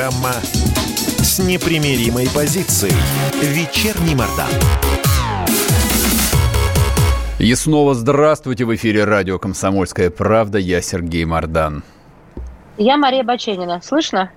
Программа 0.00 0.32
с 0.32 1.38
непримиримой 1.40 2.26
позицией. 2.34 2.94
Вечерний 3.42 4.14
Мордан. 4.14 4.48
И 7.38 7.54
снова 7.54 7.92
здравствуйте 7.92 8.64
в 8.64 8.74
эфире 8.74 9.04
радио 9.04 9.38
«Комсомольская 9.38 10.08
правда». 10.08 10.56
Я 10.56 10.80
Сергей 10.80 11.26
Мордан. 11.26 11.82
Я 12.78 12.96
Мария 12.96 13.22
Баченина. 13.24 13.82
Слышно? 13.82 14.30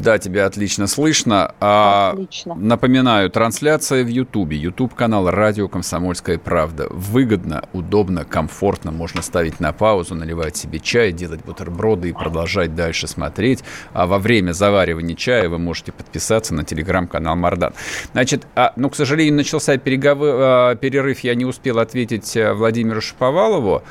Да, 0.00 0.18
тебя 0.18 0.44
отлично 0.44 0.86
слышно. 0.86 1.54
А, 1.58 2.10
Отлично. 2.12 2.54
Напоминаю, 2.54 3.30
трансляция 3.30 4.04
в 4.04 4.08
Ютубе. 4.08 4.56
Ютуб-канал 4.56 5.30
«Радио 5.30 5.68
Комсомольская 5.68 6.38
правда». 6.38 6.86
Выгодно, 6.90 7.64
удобно, 7.72 8.24
комфортно. 8.24 8.92
Можно 8.92 9.22
ставить 9.22 9.58
на 9.58 9.72
паузу, 9.72 10.14
наливать 10.14 10.56
себе 10.56 10.80
чай, 10.80 11.12
делать 11.12 11.42
бутерброды 11.44 12.10
и 12.10 12.12
продолжать 12.12 12.74
дальше 12.74 13.06
смотреть. 13.06 13.64
А 13.94 14.06
во 14.06 14.18
время 14.18 14.52
заваривания 14.52 15.16
чая 15.16 15.48
вы 15.48 15.58
можете 15.58 15.92
подписаться 15.92 16.54
на 16.54 16.64
телеграм-канал 16.64 17.34
«Мардан». 17.36 17.72
Значит, 18.12 18.46
а, 18.54 18.74
ну, 18.76 18.90
к 18.90 18.96
сожалению, 18.96 19.34
начался 19.34 19.78
переговор, 19.78 20.28
а, 20.28 20.74
перерыв. 20.74 21.20
Я 21.20 21.34
не 21.34 21.46
успел 21.46 21.78
ответить 21.78 22.36
а, 22.36 22.52
Владимиру 22.52 23.00
Шаповалову 23.00 23.82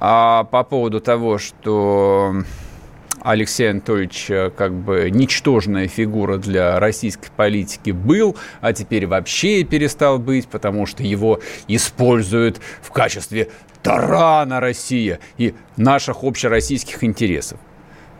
а, 0.00 0.44
по 0.44 0.64
поводу 0.64 1.00
того, 1.00 1.36
что 1.36 2.36
Алексей 3.24 3.70
Анатольевич 3.70 4.30
э, 4.30 4.50
как 4.50 4.72
бы 4.72 5.10
ничтожная 5.10 5.88
фигура 5.88 6.38
для 6.38 6.78
российской 6.80 7.30
политики 7.30 7.90
был, 7.90 8.36
а 8.60 8.72
теперь 8.72 9.06
вообще 9.06 9.64
перестал 9.64 10.18
быть, 10.18 10.48
потому 10.48 10.86
что 10.86 11.02
его 11.02 11.40
используют 11.68 12.60
в 12.82 12.90
качестве 12.90 13.48
тарана 13.82 14.60
Россия 14.60 15.20
и 15.38 15.54
наших 15.76 16.24
общероссийских 16.24 17.02
интересов. 17.04 17.58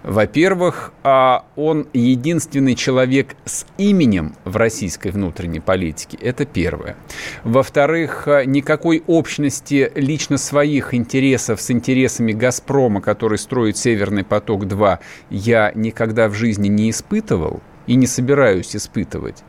Во-первых, 0.02 0.92
а, 1.04 1.44
он 1.54 1.86
единственный 1.92 2.74
человек 2.74 3.36
с 3.44 3.64
именем 3.78 4.34
в 4.44 4.56
российской 4.56 5.12
внутренней 5.12 5.60
политике. 5.60 6.18
Это 6.20 6.44
первое. 6.44 6.96
Во-вторых, 7.44 8.26
а, 8.26 8.44
никакой 8.44 9.02
общности 9.06 9.92
лично 9.94 10.38
своих 10.38 10.92
интересов 10.92 11.60
с 11.60 11.70
интересами 11.70 12.32
«Газпрома», 12.32 13.00
который 13.00 13.38
строит 13.38 13.76
«Северный 13.76 14.24
поток-2», 14.24 14.98
я 15.30 15.72
никогда 15.74 16.28
в 16.28 16.34
жизни 16.34 16.68
не 16.68 16.90
испытывал 16.90 17.60
и 17.86 17.94
не 17.94 18.06
собираюсь 18.06 18.74
испытывать 18.74 19.44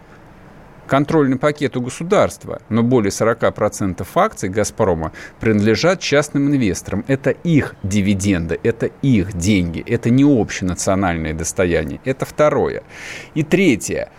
контрольный 0.88 1.38
пакет 1.38 1.78
у 1.78 1.82
государства, 1.82 2.62
но 2.70 2.84
более 2.84 3.10
40% 3.10 4.06
акций 4.16 4.50
«Газпрома» 4.50 5.12
принадлежат 5.40 6.00
частным 6.00 6.50
инвесторам. 6.50 7.04
Это 7.08 7.32
их 7.32 7.76
дивиденды, 7.84 8.60
это 8.64 8.88
их 9.02 9.34
деньги, 9.34 9.84
это 9.86 10.10
не 10.10 10.24
общенациональное 10.24 11.34
достояние. 11.34 12.00
Это 12.06 12.26
второе. 12.26 12.84
И 13.34 13.44
третье. 13.44 14.10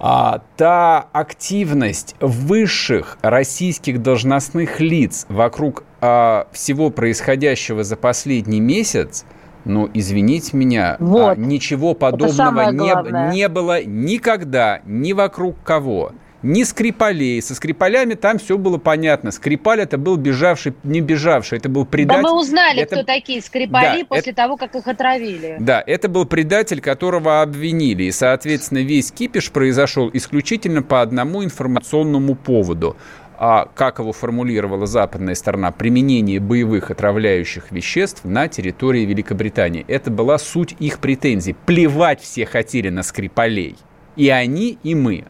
А, 0.00 0.42
та 0.56 1.08
активность 1.12 2.14
высших 2.20 3.18
российских 3.20 4.00
должностных 4.00 4.78
лиц 4.80 5.26
вокруг 5.28 5.82
а, 6.00 6.46
всего 6.52 6.90
происходящего 6.90 7.82
за 7.82 7.96
последний 7.96 8.60
месяц– 8.60 9.24
ну, 9.64 9.90
извините 9.92 10.56
меня, 10.56 10.96
а 10.98 11.04
вот. 11.04 11.38
ничего 11.38 11.94
подобного 11.94 12.70
не, 12.70 13.34
не 13.34 13.48
было 13.48 13.82
никогда, 13.84 14.80
ни 14.84 15.12
вокруг 15.12 15.56
кого. 15.62 16.12
Ни 16.42 16.62
Скрипалей. 16.62 17.42
Со 17.42 17.54
Скрипалями 17.56 18.14
там 18.14 18.38
все 18.38 18.56
было 18.56 18.78
понятно. 18.78 19.32
Скрипаль 19.32 19.80
это 19.80 19.98
был 19.98 20.16
бежавший, 20.16 20.72
не 20.84 21.00
бежавший, 21.00 21.58
это 21.58 21.68
был 21.68 21.84
предатель. 21.84 22.22
Да 22.22 22.30
мы 22.30 22.40
узнали, 22.40 22.82
это... 22.82 22.96
кто 22.96 23.04
такие 23.04 23.42
Скрипали 23.42 24.02
да, 24.02 24.06
после 24.06 24.32
это... 24.32 24.42
того, 24.42 24.56
как 24.56 24.76
их 24.76 24.86
отравили. 24.86 25.56
Да, 25.58 25.82
это 25.84 26.08
был 26.08 26.26
предатель, 26.26 26.80
которого 26.80 27.42
обвинили. 27.42 28.04
И, 28.04 28.12
соответственно, 28.12 28.78
весь 28.78 29.10
кипиш 29.10 29.50
произошел 29.50 30.10
исключительно 30.12 30.82
по 30.82 31.02
одному 31.02 31.42
информационному 31.42 32.36
поводу 32.36 32.96
а, 33.40 33.68
как 33.74 34.00
его 34.00 34.12
формулировала 34.12 34.86
западная 34.86 35.36
сторона, 35.36 35.70
применение 35.70 36.40
боевых 36.40 36.90
отравляющих 36.90 37.70
веществ 37.70 38.24
на 38.24 38.48
территории 38.48 39.04
Великобритании. 39.04 39.84
Это 39.86 40.10
была 40.10 40.38
суть 40.38 40.74
их 40.80 40.98
претензий. 40.98 41.54
Плевать 41.66 42.20
все 42.20 42.46
хотели 42.46 42.88
на 42.88 43.04
Скрипалей. 43.04 43.76
И 44.16 44.28
они, 44.28 44.78
и 44.82 44.96
мы. 44.96 45.24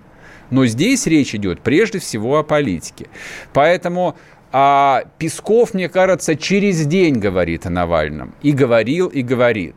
Но 0.50 0.64
здесь 0.64 1.06
речь 1.06 1.34
идет 1.34 1.60
прежде 1.60 1.98
всего 1.98 2.38
о 2.38 2.42
политике. 2.42 3.08
Поэтому 3.52 4.16
а, 4.52 5.04
Песков, 5.18 5.74
мне 5.74 5.90
кажется, 5.90 6.34
через 6.34 6.86
день 6.86 7.16
говорит 7.16 7.66
о 7.66 7.70
Навальном. 7.70 8.34
И 8.40 8.52
говорил, 8.52 9.08
и 9.08 9.20
говорит. 9.20 9.76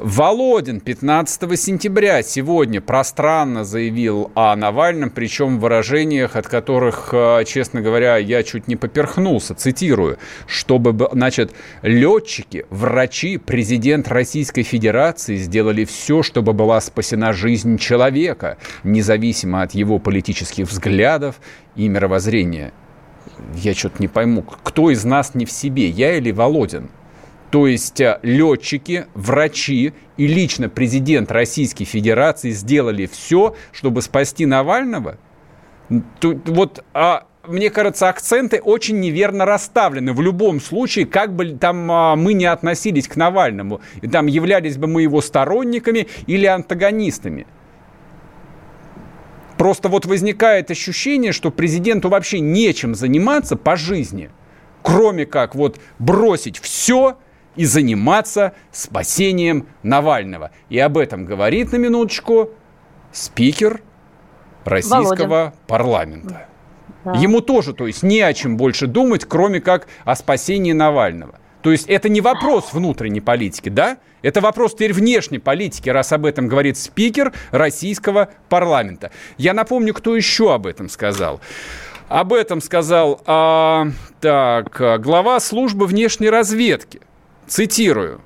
Володин 0.00 0.78
15 0.78 1.58
сентября 1.58 2.22
сегодня 2.22 2.80
пространно 2.80 3.64
заявил 3.64 4.30
о 4.36 4.54
Навальном, 4.54 5.10
причем 5.10 5.58
в 5.58 5.62
выражениях, 5.62 6.36
от 6.36 6.46
которых, 6.46 7.08
э, 7.10 7.42
честно 7.44 7.80
говоря, 7.80 8.16
я 8.16 8.44
чуть 8.44 8.68
не 8.68 8.76
поперхнулся. 8.76 9.56
Цитирую. 9.56 10.18
Чтобы, 10.46 10.96
значит, 11.10 11.52
летчики, 11.82 12.64
врачи, 12.70 13.38
президент 13.38 14.06
Российской 14.06 14.62
Федерации 14.62 15.34
сделали 15.34 15.84
все, 15.84 16.22
чтобы 16.22 16.52
была 16.52 16.80
спасена 16.80 17.32
жизнь 17.32 17.76
человека, 17.76 18.56
независимо 18.84 19.62
от 19.62 19.72
его 19.72 19.98
политических 19.98 20.68
взглядов 20.68 21.40
и 21.74 21.88
мировоззрения. 21.88 22.72
Я 23.56 23.74
что-то 23.74 23.96
не 23.98 24.06
пойму, 24.06 24.42
кто 24.42 24.90
из 24.92 25.04
нас 25.04 25.34
не 25.34 25.44
в 25.44 25.50
себе, 25.50 25.88
я 25.88 26.16
или 26.16 26.30
Володин? 26.30 26.88
То 27.50 27.66
есть 27.66 28.00
э, 28.00 28.18
летчики, 28.22 29.06
врачи 29.14 29.94
и 30.16 30.26
лично 30.26 30.68
президент 30.68 31.30
Российской 31.32 31.84
Федерации 31.84 32.50
сделали 32.50 33.06
все, 33.06 33.56
чтобы 33.72 34.02
спасти 34.02 34.44
Навального? 34.44 35.18
Тут, 36.20 36.46
вот 36.48 36.84
а, 36.92 37.26
мне 37.46 37.70
кажется, 37.70 38.08
акценты 38.08 38.60
очень 38.60 39.00
неверно 39.00 39.46
расставлены. 39.46 40.12
В 40.12 40.20
любом 40.20 40.60
случае, 40.60 41.06
как 41.06 41.34
бы 41.34 41.52
там 41.52 41.90
а, 41.90 42.16
мы 42.16 42.34
не 42.34 42.44
относились 42.44 43.08
к 43.08 43.16
Навальному, 43.16 43.80
там 44.12 44.26
являлись 44.26 44.76
бы 44.76 44.86
мы 44.86 45.02
его 45.02 45.22
сторонниками 45.22 46.08
или 46.26 46.44
антагонистами. 46.44 47.46
Просто 49.56 49.88
вот 49.88 50.04
возникает 50.04 50.70
ощущение, 50.70 51.32
что 51.32 51.50
президенту 51.50 52.10
вообще 52.10 52.40
нечем 52.40 52.94
заниматься 52.94 53.56
по 53.56 53.74
жизни, 53.74 54.30
кроме 54.82 55.24
как 55.24 55.54
вот 55.54 55.80
бросить 55.98 56.58
все 56.58 57.16
и 57.56 57.64
заниматься 57.64 58.52
спасением 58.70 59.66
Навального. 59.82 60.50
И 60.68 60.78
об 60.78 60.96
этом 60.98 61.24
говорит 61.24 61.72
на 61.72 61.76
минуточку 61.76 62.50
спикер 63.12 63.82
российского 64.64 65.26
Володя. 65.26 65.54
парламента. 65.66 66.48
Да. 67.04 67.12
Ему 67.14 67.40
тоже, 67.40 67.72
то 67.72 67.86
есть, 67.86 68.02
не 68.02 68.20
о 68.20 68.32
чем 68.34 68.56
больше 68.56 68.86
думать, 68.86 69.24
кроме 69.24 69.60
как 69.60 69.86
о 70.04 70.14
спасении 70.14 70.72
Навального. 70.72 71.38
То 71.62 71.72
есть 71.72 71.88
это 71.88 72.08
не 72.08 72.20
вопрос 72.20 72.72
внутренней 72.72 73.20
политики, 73.20 73.68
да? 73.68 73.98
Это 74.22 74.40
вопрос 74.40 74.74
теперь 74.74 74.92
внешней 74.92 75.38
политики, 75.38 75.88
раз 75.88 76.12
об 76.12 76.26
этом 76.26 76.48
говорит 76.48 76.76
спикер 76.76 77.32
российского 77.50 78.30
парламента. 78.48 79.10
Я 79.36 79.54
напомню, 79.54 79.94
кто 79.94 80.16
еще 80.16 80.54
об 80.54 80.66
этом 80.66 80.88
сказал. 80.88 81.40
Об 82.08 82.32
этом 82.32 82.60
сказал 82.60 83.20
а, 83.26 83.88
так, 84.20 85.00
глава 85.00 85.40
службы 85.40 85.86
внешней 85.86 86.30
разведки 86.30 87.00
Цитирую. 87.48 88.20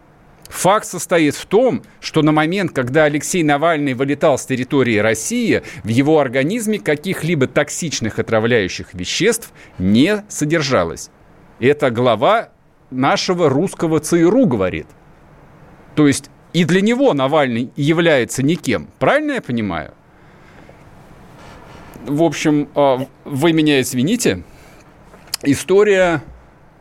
Факт 0.49 0.87
состоит 0.87 1.35
в 1.35 1.47
том, 1.47 1.83
что 2.01 2.21
на 2.23 2.31
момент, 2.31 2.73
когда 2.73 3.05
Алексей 3.05 3.43
Навальный 3.43 3.95
вылетал 3.95 4.37
с 4.37 4.45
территории 4.45 4.99
России, 4.99 5.63
в 5.83 5.89
его 5.89 6.19
организме 6.19 6.79
каких-либо 6.79 7.47
токсичных 7.47 8.19
отравляющих 8.19 8.93
веществ 8.93 9.53
не 9.79 10.25
содержалось. 10.29 11.09
Это 11.59 11.91
глава 11.91 12.51
нашего 12.91 13.49
русского 13.49 14.01
ЦРУ 14.01 14.47
говорит. 14.47 14.87
То 15.95 16.07
есть 16.07 16.29
и 16.53 16.65
для 16.65 16.83
него 16.83 17.15
Навальный 17.15 17.71
является 17.77 18.43
никем. 18.43 18.89
Правильно 18.99 19.33
я 19.33 19.41
понимаю? 19.41 19.95
В 22.05 22.23
общем, 22.23 22.69
а, 22.75 23.07
вы 23.25 23.53
меня 23.53 23.81
извините. 23.81 24.43
История 25.43 26.23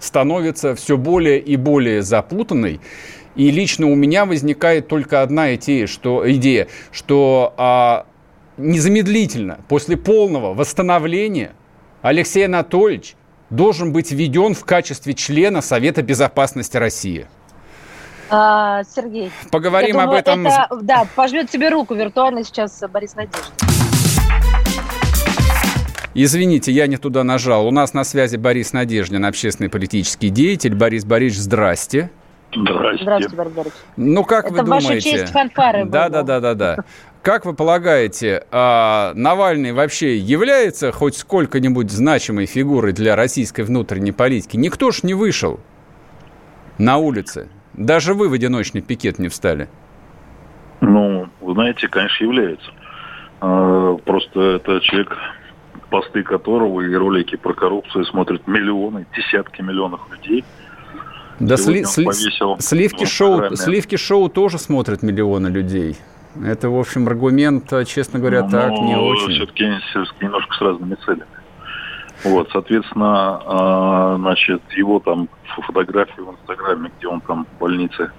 становится 0.02 0.76
все 0.76 0.98
более 0.98 1.40
и 1.40 1.56
более 1.56 2.02
запутанной. 2.02 2.82
И 3.36 3.50
лично 3.50 3.88
у 3.88 3.96
меня 3.96 4.26
возникает 4.26 4.90
только 4.90 5.22
одна 5.22 5.56
идея, 5.56 5.88
что, 5.88 6.30
идея, 6.30 6.68
что 6.92 7.54
а, 7.56 8.06
незамедлительно, 8.58 9.60
после 9.70 9.96
полного 9.96 10.54
восстановления, 10.54 11.54
Алексей 12.02 12.46
Анатольевич 12.46 13.16
должен 13.50 13.94
быть 13.94 14.12
введен 14.12 14.54
в 14.54 14.66
качестве 14.66 15.14
члена 15.14 15.62
Совета 15.62 16.02
Безопасности 16.02 16.76
России. 16.76 17.28
А, 18.30 18.84
Сергей. 18.84 19.32
Поговорим 19.52 19.94
думаю, 19.94 20.10
об 20.10 20.16
этом. 20.16 20.48
Это, 20.48 20.68
да, 20.82 21.08
пожмет 21.16 21.50
тебе 21.50 21.70
руку 21.70 21.94
виртуально 21.94 22.44
сейчас 22.44 22.82
Борис 22.90 23.16
Надеждин. 23.16 23.81
Извините, 26.14 26.72
я 26.72 26.88
не 26.88 26.98
туда 26.98 27.24
нажал. 27.24 27.68
У 27.68 27.72
нас 27.72 27.94
на 27.94 28.04
связи 28.04 28.36
Борис 28.36 28.74
Надеждин, 28.74 29.24
общественный 29.26 29.70
политический 29.70 30.30
деятель. 30.30 30.76
Борис 30.76 31.06
Борисович, 31.06 31.44
здрасте. 31.44 32.12
Здрасте. 32.54 33.04
Здравствуйте, 33.04 33.36
Борис 33.38 33.54
Борисович. 33.54 33.82
Ну, 33.96 34.24
как 34.26 34.46
Это 34.46 34.54
вы 34.54 34.64
думаете? 34.64 34.88
Это 34.88 34.94
ваша 34.94 35.02
честь 35.02 35.32
фанфары. 35.32 35.86
Да, 35.86 36.10
да, 36.10 36.24
да, 36.24 36.40
да, 36.42 36.54
да. 36.54 36.78
Как 37.22 37.46
вы 37.46 37.54
полагаете, 37.54 38.46
а 38.52 39.14
Навальный 39.16 39.72
вообще 39.72 40.18
является 40.18 40.92
хоть 40.92 41.16
сколько-нибудь 41.16 41.92
значимой 41.92 42.46
фигурой 42.46 42.94
для 42.94 43.16
российской 43.16 43.62
внутренней 43.62 44.12
политики? 44.12 44.58
Никто 44.58 44.92
ж 44.92 45.04
не 45.04 45.14
вышел 45.14 45.60
на 46.78 46.98
улице. 46.98 47.48
Даже 47.74 48.16
вы 48.16 48.28
в 48.28 48.34
одиночный 48.34 48.82
пикет 48.82 49.18
не 49.18 49.30
встали. 49.30 49.70
Ну, 50.82 51.30
вы 51.40 51.54
знаете, 51.54 51.88
конечно, 51.88 52.24
является. 52.24 52.70
А, 53.40 53.96
просто 54.04 54.42
это 54.58 54.82
человек 54.82 55.16
посты 55.92 56.24
которого 56.24 56.82
и 56.82 56.96
ролики 56.96 57.36
про 57.36 57.54
коррупцию 57.54 58.06
смотрят 58.06 58.48
миллионы, 58.48 59.06
десятки 59.16 59.62
миллионов 59.62 60.00
людей. 60.10 60.44
Да 61.40 61.58
сли, 61.58 61.84
сли, 61.84 62.08
сливки, 62.60 63.06
шоу, 63.06 63.56
сливки 63.56 63.98
шоу 63.98 64.30
тоже 64.30 64.58
смотрят 64.58 65.04
миллионы 65.04 65.48
людей. 65.50 65.98
Это, 66.44 66.70
в 66.70 66.80
общем, 66.80 67.08
аргумент, 67.08 67.74
честно 67.88 68.20
говоря, 68.20 68.44
ну, 68.44 68.50
так 68.50 68.72
не 68.72 68.96
очень. 68.96 69.34
Все-таки, 69.34 69.66
немножко 70.22 70.56
с 70.56 70.62
разными 70.62 70.96
целями. 71.06 71.26
Вот, 72.24 72.50
соответственно, 72.54 73.42
а, 73.46 74.16
значит, 74.18 74.62
его 74.72 75.00
там 75.00 75.28
фотографии 75.66 76.22
в 76.22 76.32
Инстаграме, 76.32 76.92
где 76.98 77.08
он 77.08 77.20
там 77.22 77.46
в 77.46 77.60
больнице 77.60 78.12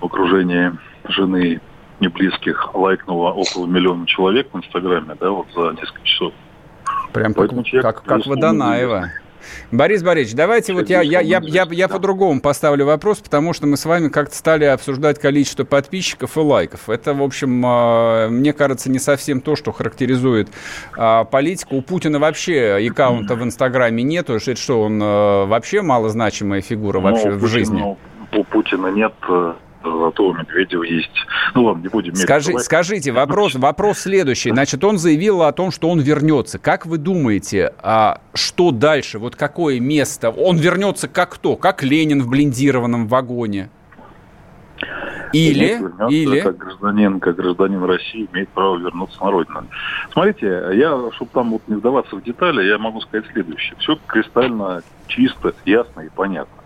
в 0.00 0.04
окружении 0.04 0.72
жены 1.08 1.60
близких 2.00 2.74
лайкнуло 2.74 3.30
около 3.30 3.66
миллиона 3.66 4.06
человек 4.06 4.48
в 4.52 4.58
Инстаграме, 4.58 5.16
да, 5.18 5.30
вот 5.30 5.46
за 5.54 5.70
несколько 5.70 6.02
часов. 6.04 6.32
Прям 7.12 7.34
как, 7.34 7.50
как, 7.82 8.02
как 8.02 8.26
Водонаева. 8.26 9.10
Борис 9.70 10.02
Борисович, 10.02 10.36
давайте 10.36 10.72
вот 10.72 10.88
я, 10.88 11.02
я, 11.02 11.20
я, 11.20 11.40
я, 11.42 11.66
я 11.70 11.88
по-другому 11.88 12.40
поставлю 12.40 12.86
вопрос, 12.86 13.18
потому 13.18 13.52
что 13.52 13.66
мы 13.66 13.76
с 13.76 13.84
вами 13.84 14.08
как-то 14.08 14.34
стали 14.34 14.64
обсуждать 14.64 15.18
количество 15.18 15.64
подписчиков 15.64 16.36
и 16.36 16.40
лайков. 16.40 16.88
Это, 16.88 17.14
в 17.14 17.22
общем, 17.22 17.62
а, 17.64 18.28
мне 18.28 18.52
кажется, 18.52 18.90
не 18.90 18.98
совсем 18.98 19.40
то, 19.40 19.56
что 19.56 19.72
характеризует 19.72 20.48
а, 20.96 21.24
политику. 21.24 21.76
У 21.76 21.82
Путина 21.82 22.18
вообще 22.18 22.86
аккаунта 22.90 23.34
в 23.34 23.42
Инстаграме 23.42 24.02
нету. 24.02 24.34
Это 24.34 24.56
что, 24.56 24.82
он 24.82 25.00
а, 25.02 25.46
вообще 25.46 25.82
малозначимая 25.82 26.60
фигура 26.62 27.00
вообще 27.00 27.30
ну, 27.30 27.38
в 27.38 27.46
жизни? 27.46 27.96
У 28.32 28.44
Путина 28.44 28.88
нет 28.88 29.14
э, 29.88 30.04
зато 30.04 30.26
у 30.26 30.34
Медведева 30.34 30.82
есть. 30.82 31.10
Ну 31.54 31.64
ладно, 31.64 31.82
не 31.82 31.88
будем... 31.88 32.14
Скажи, 32.14 32.58
скажите, 32.58 33.12
вопрос, 33.12 33.54
вопрос 33.54 33.98
следующий. 33.98 34.50
Значит, 34.50 34.84
он 34.84 34.98
заявил 34.98 35.42
о 35.42 35.52
том, 35.52 35.70
что 35.70 35.88
он 35.88 36.00
вернется. 36.00 36.58
Как 36.58 36.86
вы 36.86 36.98
думаете, 36.98 37.72
а 37.82 38.20
что 38.34 38.70
дальше? 38.70 39.18
Вот 39.18 39.36
какое 39.36 39.80
место? 39.80 40.30
Он 40.30 40.56
вернется 40.56 41.08
как 41.08 41.30
кто? 41.30 41.56
Как 41.56 41.82
Ленин 41.82 42.22
в 42.22 42.28
блиндированном 42.28 43.06
вагоне? 43.06 43.70
Или, 45.32 45.78
или... 46.08 46.40
Как 46.40 46.56
гражданин, 46.56 47.20
как 47.20 47.36
гражданин 47.36 47.82
России 47.84 48.28
имеет 48.32 48.48
право 48.50 48.76
вернуться 48.78 49.22
на 49.22 49.30
родину. 49.30 49.64
Смотрите, 50.12 50.70
я, 50.72 51.10
чтобы 51.12 51.30
там 51.32 51.50
вот 51.50 51.62
не 51.66 51.76
сдаваться 51.76 52.16
в 52.16 52.22
детали, 52.22 52.66
я 52.66 52.78
могу 52.78 53.00
сказать 53.02 53.26
следующее. 53.32 53.74
Все 53.78 53.98
кристально 54.06 54.82
чисто, 55.06 55.54
ясно 55.64 56.00
и 56.00 56.08
понятно. 56.08 56.57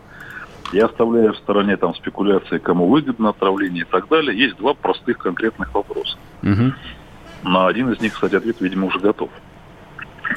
Я 0.72 0.86
оставляю 0.86 1.34
в 1.34 1.36
стороне 1.38 1.76
там 1.76 1.94
спекуляции, 1.94 2.58
кому 2.58 2.88
выгодно 2.88 3.28
отравление 3.28 3.82
и 3.82 3.86
так 3.86 4.08
далее. 4.08 4.36
Есть 4.36 4.56
два 4.56 4.72
простых 4.72 5.18
конкретных 5.18 5.74
вопроса. 5.74 6.16
Угу. 6.42 7.50
На 7.50 7.66
один 7.66 7.92
из 7.92 8.00
них, 8.00 8.14
кстати, 8.14 8.36
ответ, 8.36 8.60
видимо, 8.60 8.86
уже 8.86 8.98
готов. 8.98 9.30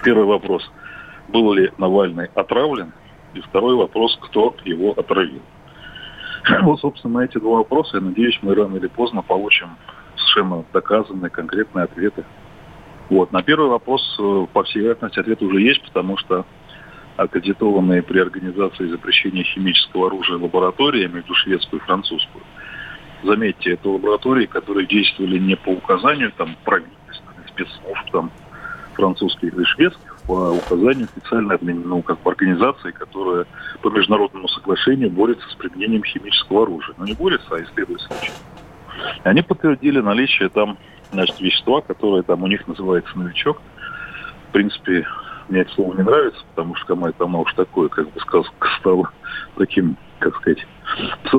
Первый 0.04 0.26
вопрос. 0.26 0.69
Был 1.30 1.54
ли 1.54 1.71
Навальный 1.78 2.30
отравлен? 2.36 2.91
И 3.34 3.39
второй 3.41 3.76
вопрос, 3.76 4.17
кто 4.21 4.56
его 4.65 4.91
отравил? 4.91 5.41
Вот, 6.62 6.80
собственно, 6.80 7.19
на 7.19 7.26
эти 7.26 7.39
два 7.39 7.58
вопроса, 7.58 7.98
я 7.98 8.04
надеюсь, 8.04 8.38
мы 8.41 8.54
рано 8.54 8.78
или 8.78 8.88
поздно 8.88 9.21
получим 9.24 9.69
совершенно 10.15 10.63
доказанные 10.74 11.30
конкретные 11.30 11.86
ответы. 11.86 12.24
Вот. 13.10 13.32
На 13.32 13.41
первый 13.41 13.69
вопрос, 13.69 14.02
э, 14.19 14.48
по 14.52 14.63
всей 14.63 14.82
вероятности, 14.82 15.19
ответ 15.19 15.41
уже 15.41 15.62
есть, 15.62 15.84
потому 15.84 16.17
что 16.17 16.45
аккредитованные 17.17 18.01
при 18.01 18.19
организации 18.19 18.88
запрещения 18.88 19.43
химического 19.43 20.08
оружия 20.08 20.38
лаборатории, 20.38 21.08
между 21.08 21.34
шведскую 21.34 21.82
и 21.82 21.86
французскую. 21.86 22.43
Заметьте, 23.23 23.71
это 23.71 23.89
лаборатории, 23.89 24.45
которые 24.45 24.86
действовали 24.86 25.39
не 25.39 25.56
по 25.56 25.69
указанию 25.69 26.32
там, 26.38 26.56
правительственных 26.63 27.47
спецслужб 27.47 28.12
там, 28.12 28.32
французских 28.93 29.54
или 29.54 29.63
шведских, 29.63 30.17
по 30.28 30.51
указанию 30.51 31.08
официальной 31.15 31.58
ну, 31.62 32.01
как 32.01 32.21
бы 32.21 32.32
организации, 32.32 32.91
которая 32.91 33.45
по 33.82 33.89
международному 33.89 34.47
соглашению 34.47 35.12
борется 35.12 35.47
с 35.49 35.56
применением 35.56 36.04
химического 36.04 36.63
оружия. 36.63 36.95
Но 36.97 37.06
не 37.06 37.13
борется, 37.13 37.47
а 37.51 37.62
исследует 37.63 38.01
случаи. 38.01 38.34
Они 39.23 39.41
подтвердили 39.41 39.99
наличие 39.99 40.49
там 40.49 40.78
значит, 41.12 41.39
вещества, 41.39 41.82
которое 41.82 42.23
там 42.23 42.43
у 42.43 42.47
них 42.47 42.67
называется 42.67 43.17
новичок. 43.17 43.62
В 44.49 44.51
принципе, 44.51 45.06
мне 45.49 45.62
это 45.62 45.71
слово 45.73 45.95
не 45.95 46.03
нравится, 46.03 46.39
потому 46.53 46.75
что 46.75 46.88
Камай 46.88 47.13
там 47.13 47.36
уж 47.36 47.53
такое, 47.53 47.89
как 47.89 48.10
бы 48.12 48.19
сказал, 48.19 48.45
стало 48.79 49.12
таким, 49.58 49.97
как 50.19 50.36
сказать, 50.38 50.60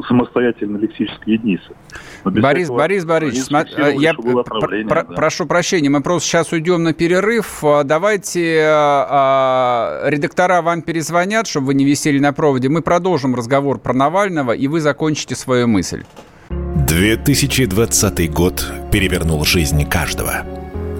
самостоятельной 0.08 0.80
лексической 0.80 1.34
единицы. 1.34 1.74
Борис, 2.24 2.68
Борис 2.68 3.04
Борисович, 3.04 3.44
смо... 3.44 3.64
я 3.88 4.14
про- 4.14 5.04
да. 5.04 5.14
прошу 5.14 5.46
прощения, 5.46 5.88
мы 5.88 6.02
просто 6.02 6.28
сейчас 6.28 6.52
уйдем 6.52 6.82
на 6.82 6.92
перерыв. 6.92 7.62
А, 7.64 7.84
давайте 7.84 8.64
а, 8.68 10.02
редактора 10.06 10.62
вам 10.62 10.82
перезвонят, 10.82 11.46
чтобы 11.46 11.68
вы 11.68 11.74
не 11.74 11.84
висели 11.84 12.18
на 12.18 12.32
проводе. 12.32 12.68
Мы 12.68 12.82
продолжим 12.82 13.34
разговор 13.34 13.78
про 13.78 13.92
Навального, 13.92 14.52
и 14.52 14.66
вы 14.68 14.80
закончите 14.80 15.34
свою 15.34 15.68
мысль. 15.68 16.04
2020 16.50 18.32
год 18.32 18.64
перевернул 18.92 19.44
жизнь 19.44 19.88
каждого. 19.88 20.65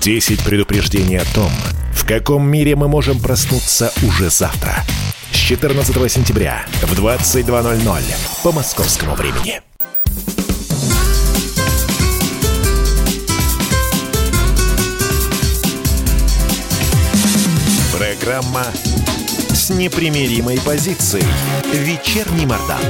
10 0.00 0.44
предупреждений 0.44 1.18
о 1.18 1.24
том, 1.34 1.50
в 1.92 2.06
каком 2.06 2.48
мире 2.48 2.76
мы 2.76 2.88
можем 2.88 3.20
проснуться 3.20 3.92
уже 4.02 4.30
завтра– 4.30 4.84
с 5.36 5.38
14 5.38 6.10
сентября 6.10 6.64
в 6.82 6.92
22.00 6.98 8.02
по 8.42 8.52
московскому 8.52 9.14
времени. 9.14 9.60
Программа 17.96 18.64
с 19.50 19.68
непримиримой 19.68 20.58
позицией. 20.64 21.24
Вечерний 21.72 22.46
Мордан. 22.46 22.80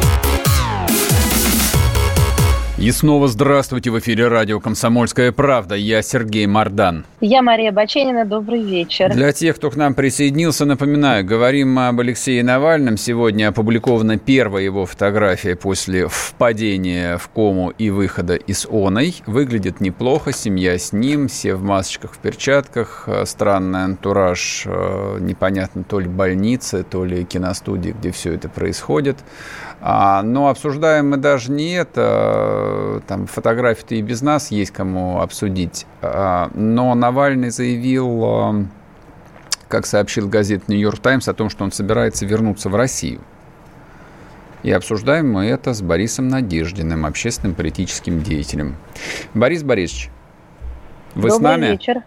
И 2.87 2.93
снова 2.93 3.27
здравствуйте 3.27 3.91
в 3.91 3.99
эфире 3.99 4.29
радио 4.29 4.61
«Комсомольская 4.61 5.33
правда». 5.33 5.75
Я 5.75 6.03
Сергей 6.03 6.47
Мордан. 6.47 7.05
Я 7.21 7.43
Мария 7.43 7.73
Баченина. 7.73 8.25
Добрый 8.25 8.63
вечер. 8.63 9.13
Для 9.13 9.33
тех, 9.33 9.57
кто 9.57 9.73
к 9.73 9.77
нам 9.77 9.93
присоединился, 9.93 10.67
напоминаю, 10.67 11.25
говорим 11.25 11.77
об 11.81 11.99
Алексее 11.99 12.45
Навальном. 12.45 12.97
Сегодня 12.97 13.49
опубликована 13.49 14.19
первая 14.19 14.63
его 14.63 14.87
фотография 14.87 15.57
после 15.57 16.07
впадения 16.07 17.19
в 17.19 17.29
кому 17.31 17.71
и 17.71 17.91
выхода 17.91 18.37
из 18.37 18.69
оной. 18.71 19.17
Выглядит 19.27 19.81
неплохо, 19.81 20.31
семья 20.31 20.79
с 20.79 20.93
ним, 20.93 21.27
все 21.27 21.57
в 21.57 21.65
масочках, 21.65 22.13
в 22.13 22.19
перчатках. 22.19 23.09
Странный 23.25 23.83
антураж, 23.83 24.63
э, 24.65 25.19
непонятно, 25.23 25.83
то 25.83 25.99
ли 25.99 26.07
больницы, 26.07 26.85
то 26.89 27.05
ли 27.05 27.25
киностудии, 27.25 27.97
где 27.99 28.13
все 28.13 28.35
это 28.35 28.49
происходит. 28.49 29.17
А, 29.81 30.23
но 30.23 30.49
обсуждаем 30.49 31.11
мы 31.11 31.17
даже 31.17 31.53
не 31.53 31.75
это, 31.75 33.03
там 33.07 33.27
фотографии-то 33.27 33.95
и 33.95 34.03
без 34.03 34.23
нас 34.23 34.51
есть 34.51 34.73
кому 34.73 35.21
обсудить. 35.21 35.87
А, 36.03 36.51
но 36.55 36.95
Навальный 36.95 37.51
заявил, 37.51 38.25
а, 38.25 38.65
как 39.69 39.87
сообщил 39.87 40.29
газета 40.29 40.65
«Нью-Йорк 40.69 40.99
Таймс», 41.01 41.29
о 41.29 41.35
том, 41.35 41.51
что 41.51 41.65
он 41.65 41.73
собирается 41.73 42.25
вернуться 42.25 42.69
в 42.69 42.77
Россию. 42.77 43.21
И 44.63 44.71
обсуждаем 44.73 45.31
мы 45.31 45.45
это 45.47 45.75
с 45.75 45.83
Борисом 45.83 46.29
Надеждиным, 46.29 47.07
общественным 47.07 47.55
политическим 47.55 48.23
деятелем. 48.23 48.77
Борис 49.35 49.63
Борисович, 49.63 50.11
вы 51.15 51.29
Добрый 51.29 51.39
с 51.39 51.39
нами? 51.41 51.67
вечер. 51.73 52.03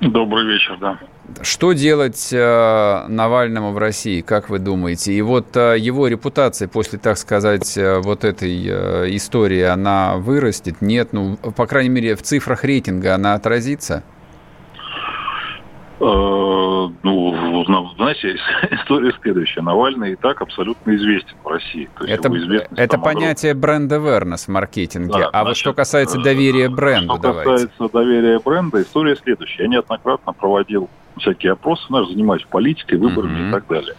Добрый 0.00 0.44
вечер, 0.46 0.76
да. 0.78 0.98
Что 1.40 1.72
делать 1.72 2.28
э, 2.32 3.04
Навальному 3.08 3.72
в 3.72 3.78
России, 3.78 4.20
как 4.20 4.50
вы 4.50 4.58
думаете? 4.58 5.12
И 5.12 5.22
вот 5.22 5.56
э, 5.56 5.76
его 5.78 6.06
репутация 6.06 6.68
после, 6.68 6.98
так 6.98 7.16
сказать, 7.16 7.76
э, 7.76 7.98
вот 8.00 8.24
этой 8.24 8.64
э, 8.66 9.06
истории, 9.16 9.62
она 9.62 10.16
вырастет? 10.16 10.82
Нет? 10.82 11.12
Ну, 11.12 11.36
по 11.36 11.66
крайней 11.66 11.90
мере, 11.90 12.14
в 12.16 12.22
цифрах 12.22 12.64
рейтинга 12.64 13.14
она 13.14 13.34
отразится? 13.34 14.02
Знаете, 18.02 18.36
история 18.72 19.14
следующая. 19.22 19.62
Навальный 19.62 20.12
и 20.12 20.16
так 20.16 20.40
абсолютно 20.42 20.96
известен 20.96 21.36
в 21.44 21.46
России. 21.46 21.88
То 21.96 22.04
есть 22.04 22.18
это 22.18 22.74
это 22.76 22.98
понятие 22.98 23.54
бренд 23.54 23.92
awareness 23.92 24.46
в 24.46 24.48
маркетинге. 24.48 25.12
Да, 25.12 25.28
а 25.28 25.42
значит, 25.42 25.46
вот 25.46 25.56
что 25.56 25.72
касается 25.72 26.18
э, 26.18 26.22
доверия 26.22 26.68
бренду, 26.68 27.14
что 27.14 27.22
давайте. 27.22 27.50
касается 27.50 27.88
доверия 27.92 28.40
бренда, 28.44 28.82
история 28.82 29.16
следующая. 29.16 29.64
Я 29.64 29.68
неоднократно 29.68 30.32
проводил 30.32 30.90
всякие 31.18 31.52
опросы, 31.52 31.84
знаешь, 31.86 32.08
занимаюсь 32.08 32.44
политикой, 32.50 32.98
выборами 32.98 33.38
mm-hmm. 33.38 33.48
и 33.48 33.52
так 33.52 33.66
далее. 33.68 33.94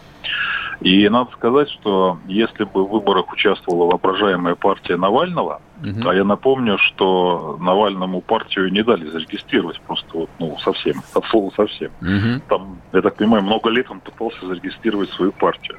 И 0.84 1.08
надо 1.08 1.32
сказать, 1.32 1.70
что 1.70 2.18
если 2.28 2.66
бы 2.66 2.86
в 2.86 2.90
выборах 2.90 3.32
участвовала 3.32 3.86
воображаемая 3.86 4.56
партия 4.56 4.98
Навального, 4.98 5.62
угу. 5.82 6.10
а 6.10 6.14
я 6.14 6.26
напомню, 6.26 6.78
что 6.78 7.58
Навальному 7.62 8.20
партию 8.20 8.70
не 8.70 8.84
дали 8.84 9.06
зарегистрировать 9.06 9.80
просто 9.82 10.10
вот, 10.14 10.30
ну, 10.40 10.58
совсем, 10.60 11.02
от 11.14 11.26
слова 11.28 11.52
совсем. 11.56 11.92
Угу. 12.02 12.42
Там, 12.50 12.78
я 12.92 13.02
так 13.02 13.16
понимаю, 13.16 13.44
много 13.44 13.70
лет 13.70 13.90
он 13.90 14.02
пытался 14.02 14.46
зарегистрировать 14.46 15.10
свою 15.12 15.32
партию. 15.32 15.78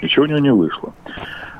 Ничего 0.00 0.24
у 0.24 0.28
него 0.28 0.38
не 0.38 0.52
вышло. 0.52 0.94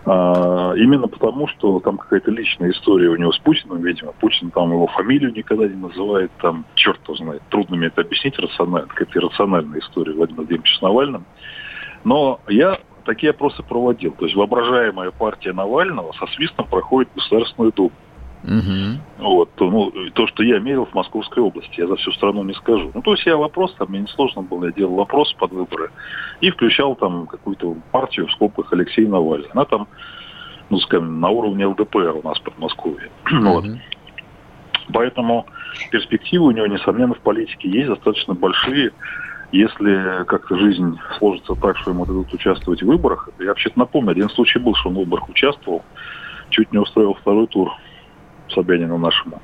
А, 0.06 0.72
именно 0.74 1.06
потому, 1.06 1.48
что 1.48 1.80
там 1.80 1.98
какая-то 1.98 2.30
личная 2.30 2.70
история 2.70 3.10
у 3.10 3.16
него 3.16 3.32
с 3.32 3.38
Путиным, 3.38 3.82
видимо. 3.82 4.12
Путин 4.12 4.50
там 4.50 4.70
его 4.70 4.86
фамилию 4.86 5.34
никогда 5.34 5.66
не 5.66 5.76
называет, 5.76 6.30
там, 6.40 6.64
черт 6.74 7.00
его 7.04 7.14
знает, 7.14 7.42
трудно 7.50 7.76
мне 7.76 7.88
это 7.88 8.00
объяснить 8.00 8.38
рационально, 8.38 8.88
какая-то 8.88 9.18
иррациональная 9.18 9.80
история 9.80 10.14
Владимира 10.14 10.42
Владимировича 10.42 10.78
с 10.78 10.82
Навальным. 10.82 11.24
Но 12.04 12.40
я 12.48 12.78
такие 13.04 13.30
опросы 13.30 13.62
проводил. 13.62 14.12
То 14.12 14.24
есть 14.24 14.36
воображаемая 14.36 15.10
партия 15.10 15.52
Навального 15.52 16.12
со 16.12 16.26
свистом 16.28 16.66
проходит 16.66 17.10
Государственную 17.14 17.72
Думу. 17.72 17.92
Угу. 18.44 19.26
Вот, 19.26 19.50
ну, 19.58 19.90
то, 20.12 20.26
что 20.26 20.42
я 20.42 20.58
мерил 20.58 20.84
в 20.84 20.94
Московской 20.94 21.42
области, 21.42 21.80
я 21.80 21.86
за 21.86 21.96
всю 21.96 22.12
страну 22.12 22.44
не 22.44 22.52
скажу. 22.52 22.90
Ну, 22.92 23.00
то 23.00 23.12
есть 23.12 23.24
я 23.24 23.38
вопрос, 23.38 23.74
там, 23.78 23.88
мне 23.88 24.00
несложно 24.00 24.42
было, 24.42 24.66
я 24.66 24.72
делал 24.72 24.96
вопрос 24.96 25.32
под 25.34 25.52
выборы 25.52 25.90
и 26.42 26.50
включал 26.50 26.94
там 26.94 27.26
какую-то 27.26 27.74
партию 27.90 28.26
в 28.26 28.32
скобках 28.32 28.70
Алексей 28.74 29.06
Навальный. 29.06 29.48
Она 29.52 29.64
там, 29.64 29.88
ну, 30.68 30.78
скажем, 30.78 31.20
на 31.20 31.30
уровне 31.30 31.64
ЛДПР 31.66 32.16
у 32.22 32.22
нас 32.22 32.38
в 32.38 32.42
Подмосковье. 32.42 33.10
Угу. 33.32 33.48
Вот. 33.48 33.64
Поэтому 34.92 35.46
перспективы 35.90 36.46
у 36.46 36.50
него, 36.50 36.66
несомненно, 36.66 37.14
в 37.14 37.20
политике 37.20 37.70
есть 37.70 37.88
достаточно 37.88 38.34
большие. 38.34 38.92
Если 39.54 40.24
как-то 40.24 40.58
жизнь 40.58 40.98
сложится 41.16 41.54
так, 41.54 41.78
что 41.78 41.92
ему 41.92 42.04
дадут 42.04 42.34
участвовать 42.34 42.82
в 42.82 42.86
выборах, 42.86 43.28
я 43.38 43.46
вообще-то 43.46 43.78
напомню, 43.78 44.10
один 44.10 44.28
случай 44.30 44.58
был, 44.58 44.74
что 44.74 44.88
он 44.88 44.96
в 44.96 44.98
выборах 44.98 45.28
участвовал, 45.28 45.84
чуть 46.50 46.72
не 46.72 46.78
устроил 46.78 47.14
второй 47.14 47.46
тур 47.46 47.70
Собянину 48.52 48.98
нашему. 48.98 49.40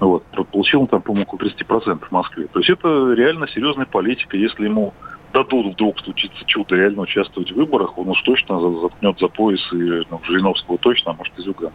Вот. 0.00 0.24
Получил 0.50 0.80
он 0.80 0.86
там, 0.88 1.02
по-моему, 1.02 1.24
около 1.24 1.38
30% 1.38 2.04
в 2.04 2.10
Москве. 2.10 2.48
То 2.48 2.58
есть 2.58 2.68
это 2.68 3.12
реально 3.12 3.46
серьезная 3.46 3.86
политика. 3.86 4.36
Если 4.36 4.64
ему 4.64 4.92
дадут 5.32 5.74
вдруг 5.74 6.00
случиться 6.00 6.44
чудо 6.44 6.74
реально 6.74 7.02
участвовать 7.02 7.52
в 7.52 7.54
выборах, 7.54 7.96
он 7.96 8.08
уж 8.08 8.20
точно 8.22 8.58
заткнет 8.58 9.20
за 9.20 9.28
пояс 9.28 9.60
и 9.72 10.02
ну, 10.10 10.20
Жириновского 10.24 10.78
точно, 10.78 11.12
а 11.12 11.14
может 11.14 11.38
и 11.38 11.42
Зюгана. 11.42 11.70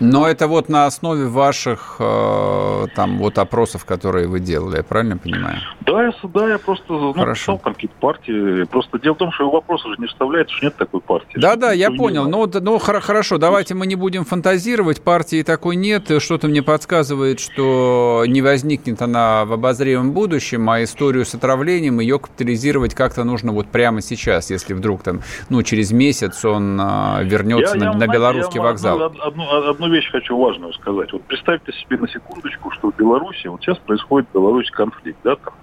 Но 0.00 0.28
это 0.28 0.46
вот 0.46 0.68
на 0.68 0.86
основе 0.86 1.26
ваших 1.26 1.96
э, 1.98 2.86
там 2.94 3.18
вот 3.18 3.38
опросов, 3.38 3.84
которые 3.84 4.28
вы 4.28 4.40
делали, 4.40 4.76
я 4.76 4.82
правильно 4.82 5.16
понимаю? 5.16 5.58
Да, 5.80 6.04
я, 6.04 6.12
да, 6.22 6.48
я 6.48 6.58
просто 6.58 6.92
ну, 6.92 7.14
писал 7.14 7.58
там 7.58 7.74
какие-то 7.74 7.96
партии. 7.98 8.64
Просто 8.64 8.98
дело 8.98 9.14
в 9.14 9.18
том, 9.18 9.32
что 9.32 9.50
вопрос 9.50 9.84
уже 9.84 9.96
не 9.98 10.06
вставляется, 10.06 10.54
что 10.54 10.66
нет 10.66 10.76
такой 10.76 11.00
партии. 11.00 11.36
Да, 11.36 11.56
да, 11.56 11.72
я 11.72 11.90
понял. 11.90 12.28
Ну, 12.28 12.48
ну 12.60 12.78
хорошо, 12.78 13.38
давайте 13.38 13.74
мы 13.74 13.86
не 13.86 13.96
будем 13.96 14.24
фантазировать. 14.24 15.02
Партии 15.02 15.42
такой 15.42 15.76
нет. 15.76 16.10
Что-то 16.18 16.48
мне 16.48 16.62
подсказывает, 16.62 17.40
что 17.40 18.24
не 18.26 18.42
возникнет 18.42 19.02
она 19.02 19.44
в 19.44 19.52
обозримом 19.52 20.12
будущем, 20.12 20.68
а 20.70 20.82
историю 20.82 21.24
с 21.24 21.34
отравлением 21.34 22.00
ее 22.00 22.18
капитализировать 22.18 22.94
как-то 22.94 23.24
нужно 23.24 23.52
вот 23.52 23.68
прямо 23.68 24.00
сейчас, 24.00 24.50
если 24.50 24.74
вдруг 24.74 25.02
там, 25.02 25.20
ну, 25.48 25.62
через 25.62 25.92
месяц 25.92 26.44
он 26.44 26.78
а, 26.80 27.22
вернется 27.22 27.76
я, 27.76 27.92
на, 27.92 27.92
я, 27.92 27.94
на 27.94 28.06
белорусский 28.06 28.58
я 28.58 28.62
вокзал. 28.62 29.02
Одну, 29.02 29.22
одну, 29.22 29.70
одну 29.70 29.87
вещь 29.90 30.10
хочу 30.10 30.36
важную 30.36 30.72
сказать. 30.74 31.12
Вот 31.12 31.22
представьте 31.24 31.72
себе 31.72 31.98
на 31.98 32.08
секундочку, 32.08 32.70
что 32.72 32.90
в 32.90 32.96
Беларуси, 32.96 33.46
вот 33.46 33.62
сейчас 33.62 33.78
происходит 33.78 34.28
в 34.30 34.34
Беларуси 34.34 34.70
конфликт, 34.70 35.18
да, 35.24 35.36
там 35.36 35.54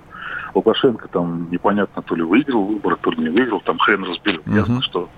Лукашенко 0.53 1.07
там 1.09 1.49
непонятно 1.51 2.01
то 2.01 2.15
ли 2.15 2.23
выиграл 2.23 2.65
выборы, 2.65 2.97
то 3.01 3.11
ли 3.11 3.17
не 3.17 3.29
выиграл, 3.29 3.59
там 3.61 3.77
хрен 3.77 4.03
разберем. 4.03 4.41
Угу. 4.45 4.55
Ясно, 4.55 4.81
что 4.81 5.09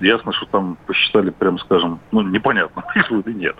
ясно, 0.00 0.32
что 0.32 0.46
там 0.46 0.76
посчитали, 0.86 1.30
прям 1.30 1.58
скажем, 1.58 2.00
ну, 2.12 2.20
непонятно, 2.22 2.84
или 3.10 3.32
нет. 3.32 3.56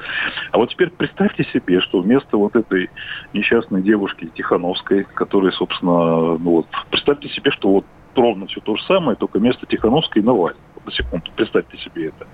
А 0.53 0.59
вот 0.59 0.71
теперь 0.71 0.91
представьте 0.91 1.45
себе, 1.45 1.81
что 1.81 2.01
вместо 2.01 2.37
вот 2.37 2.55
этой 2.55 2.91
несчастной 3.33 3.83
девушки 3.83 4.31
Тихановской, 4.35 5.05
которая, 5.05 5.53
собственно, 5.53 6.37
ну 6.37 6.51
вот, 6.51 6.67
представьте 6.91 7.29
себе, 7.31 7.51
что 7.51 7.71
вот 7.71 7.87
ровно 8.15 8.47
все 8.47 8.61
то 8.61 8.77
же 8.77 8.83
самое, 8.85 9.17
только 9.17 9.39
вместо 9.39 9.67
Тихановской 9.67 10.23
Навальный. 10.23 10.61
На 10.87 10.93
секунду, 10.93 11.31
представьте 11.35 11.77
себе 11.79 12.09
это. 12.09 12.27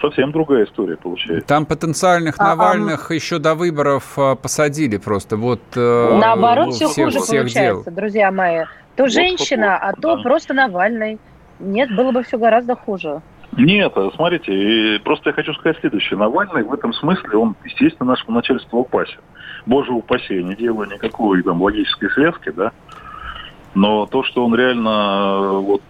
Совсем 0.00 0.30
другая 0.30 0.66
история 0.66 0.96
получается. 0.96 1.48
Там 1.48 1.64
потенциальных 1.64 2.34
а, 2.38 2.54
Навальных 2.54 3.10
а... 3.10 3.14
еще 3.14 3.38
до 3.38 3.54
выборов 3.54 4.12
а, 4.18 4.34
посадили 4.36 4.98
просто. 4.98 5.36
Вот 5.36 5.62
э, 5.74 6.18
Наоборот, 6.20 6.74
все 6.74 6.86
всех, 6.88 7.06
хуже 7.06 7.20
всех 7.20 7.40
получается, 7.40 7.90
дел. 7.90 7.96
друзья 7.96 8.30
мои. 8.30 8.64
То 8.96 9.04
вот, 9.04 9.12
женщина, 9.12 9.80
вот, 9.82 9.98
а 9.98 10.00
то 10.00 10.16
да. 10.16 10.22
просто 10.22 10.54
Навальный. 10.54 11.18
Нет, 11.58 11.94
было 11.96 12.12
бы 12.12 12.22
все 12.22 12.38
гораздо 12.38 12.76
хуже. 12.76 13.22
Нет, 13.56 13.92
а 13.96 14.10
смотрите, 14.14 15.00
просто 15.02 15.30
я 15.30 15.34
хочу 15.34 15.54
сказать 15.54 15.78
следующее. 15.80 16.18
Навальный 16.18 16.62
в 16.62 16.72
этом 16.74 16.92
смысле, 16.92 17.38
он, 17.38 17.56
естественно, 17.64 18.10
нашему 18.10 18.36
начальству 18.36 18.82
опасен. 18.82 19.20
Боже 19.66 19.92
упаси, 19.92 20.36
я 20.36 20.42
не 20.42 20.54
делаю 20.54 20.88
никакой 20.90 21.42
там 21.42 21.60
логической 21.62 22.10
связки, 22.10 22.50
да. 22.50 22.72
Но 23.74 24.06
то, 24.06 24.24
что 24.24 24.44
он 24.44 24.54
реально 24.54 25.60
вот 25.60 25.82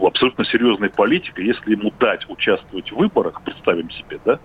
абсолютно 0.00 0.44
серьезный 0.44 0.90
политик, 0.90 1.38
если 1.38 1.72
ему 1.72 1.92
дать 2.00 2.28
участвовать 2.28 2.90
в 2.90 2.96
выборах, 2.96 3.42
представим 3.42 3.90
себе, 3.90 4.18
да, 4.24 4.38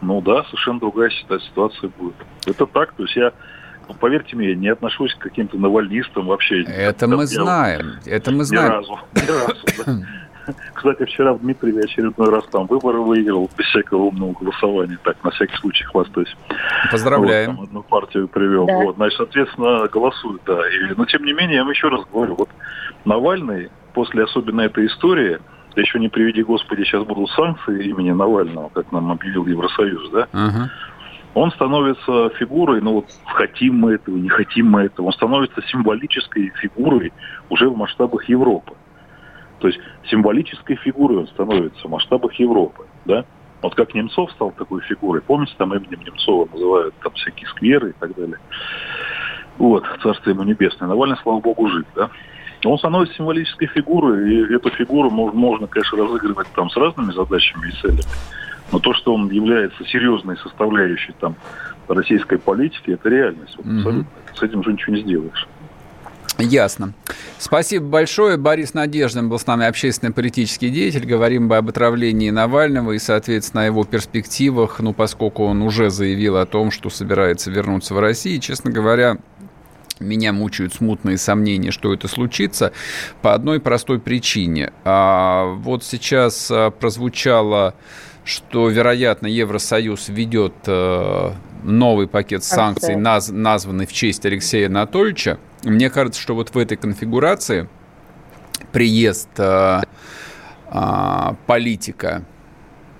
ну 0.00 0.20
да, 0.20 0.44
совершенно 0.44 0.80
другая 0.80 1.10
ситуация 1.10 1.90
будет. 1.96 2.16
Это 2.46 2.66
так, 2.66 2.94
то 2.94 3.04
есть 3.04 3.16
я 3.16 3.32
ну, 3.88 3.94
поверьте 3.94 4.34
мне, 4.36 4.54
не 4.54 4.68
отношусь 4.68 5.14
к 5.14 5.18
каким-то 5.18 5.58
навальнистам 5.58 6.26
вообще. 6.26 6.62
Это 6.62 7.06
мы 7.06 7.26
знаем. 7.26 7.98
Это 8.06 8.30
мы 8.30 8.44
знаем. 8.44 8.70
Ни 8.70 8.74
разу. 8.74 8.98
Ни 9.14 9.26
разу, 9.28 9.66
да. 9.86 10.06
Кстати, 10.74 11.04
вчера 11.04 11.34
в 11.34 11.40
Дмитриеве 11.40 11.82
очередной 11.82 12.30
раз 12.30 12.44
там 12.46 12.66
выборы 12.66 13.00
выиграл 13.00 13.50
без 13.56 13.66
всякого 13.66 14.04
умного 14.04 14.32
голосования. 14.32 14.98
Так, 15.02 15.22
на 15.24 15.30
всякий 15.30 15.56
случай 15.56 15.84
хвастаюсь. 15.84 16.34
Поздравляем. 16.90 17.50
Вот, 17.50 17.56
там 17.56 17.64
одну 17.64 17.82
партию 17.82 18.28
привел. 18.28 18.66
Да. 18.66 18.76
Вот, 18.76 18.96
значит, 18.96 19.16
соответственно, 19.16 19.88
голосуют, 19.88 20.42
да. 20.46 20.60
И, 20.68 20.94
но, 20.96 21.04
тем 21.06 21.24
не 21.24 21.32
менее, 21.32 21.56
я 21.56 21.62
вам 21.62 21.70
еще 21.70 21.88
раз 21.88 22.02
говорю, 22.12 22.34
вот 22.36 22.48
Навальный 23.04 23.70
после 23.92 24.24
особенно 24.24 24.62
этой 24.62 24.86
истории, 24.86 25.38
еще 25.76 25.98
не 25.98 26.08
приведи 26.08 26.42
Господи, 26.42 26.84
сейчас 26.84 27.04
будут 27.04 27.30
санкции 27.30 27.88
имени 27.88 28.12
Навального, 28.12 28.68
как 28.68 28.92
нам 28.92 29.10
объявил 29.10 29.46
Евросоюз, 29.46 30.10
да? 30.10 30.28
Uh-huh 30.32 30.68
он 31.34 31.50
становится 31.50 32.30
фигурой, 32.38 32.80
ну 32.80 32.94
вот 32.94 33.06
хотим 33.26 33.80
мы 33.80 33.94
этого, 33.94 34.16
не 34.16 34.28
хотим 34.28 34.70
мы 34.70 34.82
этого, 34.82 35.06
он 35.06 35.12
становится 35.12 35.60
символической 35.62 36.52
фигурой 36.60 37.12
уже 37.50 37.68
в 37.68 37.76
масштабах 37.76 38.28
Европы. 38.28 38.74
То 39.58 39.68
есть 39.68 39.80
символической 40.10 40.76
фигурой 40.76 41.18
он 41.18 41.26
становится 41.28 41.86
в 41.86 41.90
масштабах 41.90 42.34
Европы, 42.34 42.86
да? 43.04 43.24
Вот 43.62 43.74
как 43.74 43.94
Немцов 43.94 44.30
стал 44.32 44.50
такой 44.52 44.82
фигурой, 44.82 45.22
помните, 45.22 45.54
там 45.56 45.72
именем 45.74 46.00
Немцова 46.04 46.46
называют 46.52 46.94
там 47.02 47.12
всякие 47.14 47.48
скверы 47.48 47.90
и 47.90 47.92
так 47.92 48.14
далее. 48.14 48.38
Вот, 49.56 49.84
царство 50.02 50.30
ему 50.30 50.42
небесное. 50.42 50.88
Навальный, 50.88 51.16
слава 51.22 51.40
богу, 51.40 51.68
жив, 51.68 51.86
да? 51.94 52.10
Он 52.64 52.78
становится 52.78 53.14
символической 53.16 53.68
фигурой, 53.68 54.34
и 54.34 54.54
эту 54.54 54.70
фигуру 54.70 55.10
можно, 55.10 55.38
можно, 55.38 55.66
конечно, 55.66 55.98
разыгрывать 55.98 56.48
там 56.54 56.70
с 56.70 56.76
разными 56.76 57.12
задачами 57.12 57.68
и 57.68 57.72
целями. 57.80 58.02
Но 58.72 58.78
то, 58.78 58.94
что 58.94 59.14
он 59.14 59.30
является 59.30 59.84
серьезной 59.84 60.36
составляющей 60.38 61.12
там 61.20 61.36
российской 61.88 62.38
политики, 62.38 62.90
это 62.90 63.08
реальность. 63.08 63.56
Вот, 63.56 63.66
mm-hmm. 63.66 64.04
С 64.34 64.42
этим 64.42 64.64
же 64.64 64.72
ничего 64.72 64.96
не 64.96 65.02
сделаешь. 65.02 65.46
Ясно. 66.38 66.94
Спасибо 67.38 67.86
большое. 67.86 68.36
Борис 68.36 68.74
Надеждин 68.74 69.28
был 69.28 69.38
с 69.38 69.46
нами 69.46 69.66
общественный 69.66 70.12
политический 70.12 70.70
деятель. 70.70 71.06
Говорим 71.06 71.52
об 71.52 71.68
отравлении 71.68 72.30
Навального 72.30 72.92
и, 72.92 72.98
соответственно, 72.98 73.62
о 73.62 73.66
его 73.66 73.84
перспективах, 73.84 74.80
ну, 74.80 74.92
поскольку 74.92 75.44
он 75.44 75.62
уже 75.62 75.90
заявил 75.90 76.36
о 76.36 76.46
том, 76.46 76.70
что 76.70 76.90
собирается 76.90 77.50
вернуться 77.50 77.94
в 77.94 78.00
Россию. 78.00 78.40
Честно 78.40 78.72
говоря, 78.72 79.18
меня 80.00 80.32
мучают 80.32 80.74
смутные 80.74 81.18
сомнения, 81.18 81.70
что 81.70 81.94
это 81.94 82.08
случится, 82.08 82.72
по 83.22 83.34
одной 83.34 83.60
простой 83.60 84.00
причине. 84.00 84.72
А, 84.84 85.54
вот 85.54 85.84
сейчас 85.84 86.48
а, 86.50 86.70
прозвучало 86.70 87.74
что, 88.24 88.68
вероятно, 88.70 89.26
Евросоюз 89.26 90.08
ведет 90.08 90.54
э, 90.66 91.32
новый 91.62 92.08
пакет 92.08 92.42
санкций, 92.42 92.96
наз, 92.96 93.28
названный 93.28 93.86
в 93.86 93.92
честь 93.92 94.24
Алексея 94.24 94.68
Анатольевича. 94.68 95.38
Мне 95.64 95.90
кажется, 95.90 96.20
что 96.20 96.34
вот 96.34 96.54
в 96.54 96.58
этой 96.58 96.76
конфигурации 96.76 97.68
приезд 98.72 99.30
э, 99.38 99.80
э, 100.66 101.34
политика, 101.46 102.24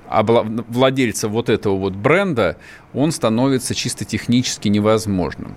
владельца 0.08 1.28
вот 1.28 1.48
этого 1.48 1.76
вот 1.76 1.94
бренда, 1.94 2.56
он 2.92 3.12
становится 3.12 3.74
чисто 3.74 4.04
технически 4.04 4.68
невозможным. 4.68 5.56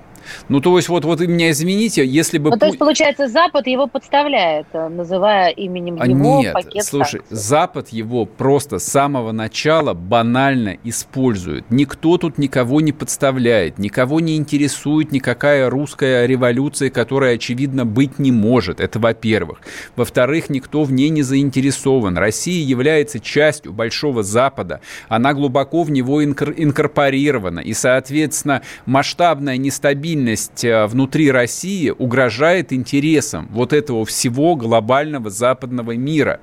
Ну, 0.49 0.59
то 0.59 0.75
есть, 0.77 0.89
вот, 0.89 1.05
вот 1.05 1.19
вы 1.19 1.27
меня 1.27 1.51
извините, 1.51 2.05
если 2.05 2.37
бы... 2.37 2.51
Ну, 2.51 2.57
то 2.57 2.65
есть, 2.65 2.77
получается, 2.77 3.27
Запад 3.27 3.67
его 3.67 3.87
подставляет, 3.87 4.67
э, 4.73 4.87
называя 4.87 5.49
именем 5.49 5.97
а 5.99 6.07
его 6.07 6.39
Нет, 6.41 6.53
пакет 6.53 6.83
слушай, 6.83 7.19
санкций. 7.19 7.37
Запад 7.37 7.89
его 7.89 8.25
просто 8.25 8.79
с 8.79 8.85
самого 8.85 9.31
начала 9.31 9.93
банально 9.93 10.77
использует. 10.83 11.65
Никто 11.69 12.17
тут 12.17 12.37
никого 12.37 12.81
не 12.81 12.91
подставляет, 12.91 13.77
никого 13.77 14.19
не 14.19 14.35
интересует 14.37 15.11
никакая 15.11 15.69
русская 15.69 16.25
революция, 16.25 16.89
которая, 16.89 17.35
очевидно, 17.35 17.85
быть 17.85 18.19
не 18.19 18.31
может. 18.31 18.79
Это 18.79 18.99
во-первых. 18.99 19.61
Во-вторых, 19.95 20.49
никто 20.49 20.83
в 20.83 20.91
ней 20.91 21.09
не 21.09 21.21
заинтересован. 21.21 22.17
Россия 22.17 22.65
является 22.65 23.19
частью 23.19 23.73
Большого 23.73 24.23
Запада. 24.23 24.81
Она 25.09 25.33
глубоко 25.33 25.83
в 25.83 25.91
него 25.91 26.23
инкорпорирована. 26.23 27.59
И, 27.59 27.73
соответственно, 27.73 28.61
масштабная 28.85 29.57
нестабильность 29.57 30.16
стабильность 30.17 30.63
э, 30.63 30.85
внутри 30.87 31.31
России 31.31 31.93
угрожает 31.97 32.73
интересам 32.73 33.47
вот 33.51 33.73
этого 33.73 34.05
всего 34.05 34.55
глобального 34.55 35.29
западного 35.29 35.95
мира. 35.95 36.39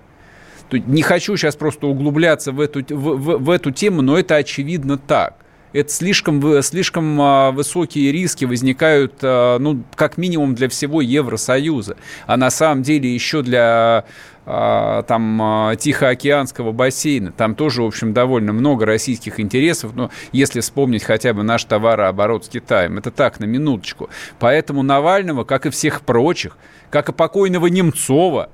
Не 0.73 1.03
хочу 1.03 1.37
сейчас 1.37 1.57
просто 1.57 1.87
углубляться 1.87 2.53
в 2.53 2.61
эту, 2.61 2.81
в, 2.95 3.17
в, 3.17 3.45
в 3.45 3.51
эту 3.51 3.71
тему, 3.71 4.03
но 4.03 4.19
это 4.19 4.37
очевидно 4.37 4.99
так 4.99 5.45
это 5.75 5.93
слишком, 5.93 6.63
слишком 6.63 7.21
а, 7.21 7.51
высокие 7.51 8.13
риски 8.13 8.45
возникают, 8.45 9.15
а, 9.23 9.59
ну, 9.59 9.83
как 9.97 10.17
минимум 10.17 10.55
для 10.55 10.69
всего 10.69 11.03
Евросоюза, 11.03 11.97
а 12.27 12.37
на 12.37 12.51
самом 12.51 12.83
деле 12.83 13.13
еще 13.13 13.43
для 13.43 14.05
там 14.45 15.73
Тихоокеанского 15.79 16.73
бассейна. 16.73 17.33
Там 17.33 17.55
тоже, 17.55 17.83
в 17.83 17.87
общем, 17.87 18.13
довольно 18.13 18.53
много 18.53 18.87
российских 18.87 19.41
интересов, 19.41 19.95
но 19.95 20.11
если 20.33 20.61
вспомнить 20.61 21.03
хотя 21.03 21.33
бы 21.33 21.43
наш 21.43 21.65
товарооборот 21.65 22.45
с 22.45 22.49
Китаем, 22.49 22.99
это 22.99 23.11
так, 23.11 23.41
на 23.41 23.45
минуточку. 23.45 24.11
Поэтому 24.39 24.83
Навального, 24.83 25.45
как 25.45 25.67
и 25.67 25.71
всех 25.71 26.03
прочих, 26.03 26.59
как 26.91 27.09
и 27.09 27.13
покойного 27.13 27.67
Немцова, 27.67 28.51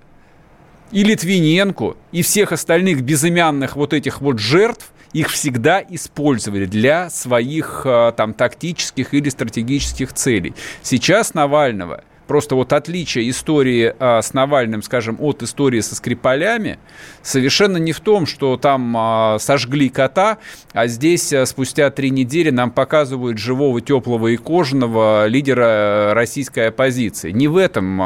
и 0.93 1.05
Литвиненко, 1.05 1.95
и 2.13 2.23
всех 2.23 2.53
остальных 2.53 3.03
безымянных 3.03 3.77
вот 3.77 3.93
этих 3.93 4.21
вот 4.21 4.39
жертв– 4.39 4.93
их 5.13 5.29
всегда 5.31 5.85
использовали 5.89 6.67
для 6.67 7.11
своих 7.11 7.83
а, 7.85 8.13
там 8.13 8.35
тактических 8.35 9.15
или 9.15 9.29
стратегических 9.29 10.13
целей. 10.13 10.55
Сейчас 10.83 11.35
Навального 11.35 12.05
Просто 12.31 12.55
вот 12.55 12.73
отличие 12.73 13.29
истории 13.29 13.93
а, 13.99 14.23
с 14.23 14.35
Навальным, 14.35 14.83
скажем, 14.83 15.17
от 15.19 15.43
истории 15.43 15.81
со 15.81 15.97
Скрипалями 15.97 16.79
совершенно 17.23 17.77
не 17.77 17.91
в 17.91 17.99
том, 17.99 18.25
что 18.25 18.57
там 18.57 18.95
а, 18.97 19.39
сожгли 19.41 19.89
кота, 19.89 20.39
а 20.73 20.87
здесь 20.87 21.33
а, 21.33 21.45
спустя 21.45 21.91
три 21.91 22.11
недели 22.11 22.51
нам 22.51 22.71
показывают 22.71 23.39
живого, 23.39 23.81
теплого 23.81 24.29
и 24.29 24.37
кожаного 24.37 25.27
лидера 25.27 26.15
российской 26.15 26.69
оппозиции. 26.69 27.33
Не 27.33 27.49
в 27.49 27.57
этом 27.57 27.99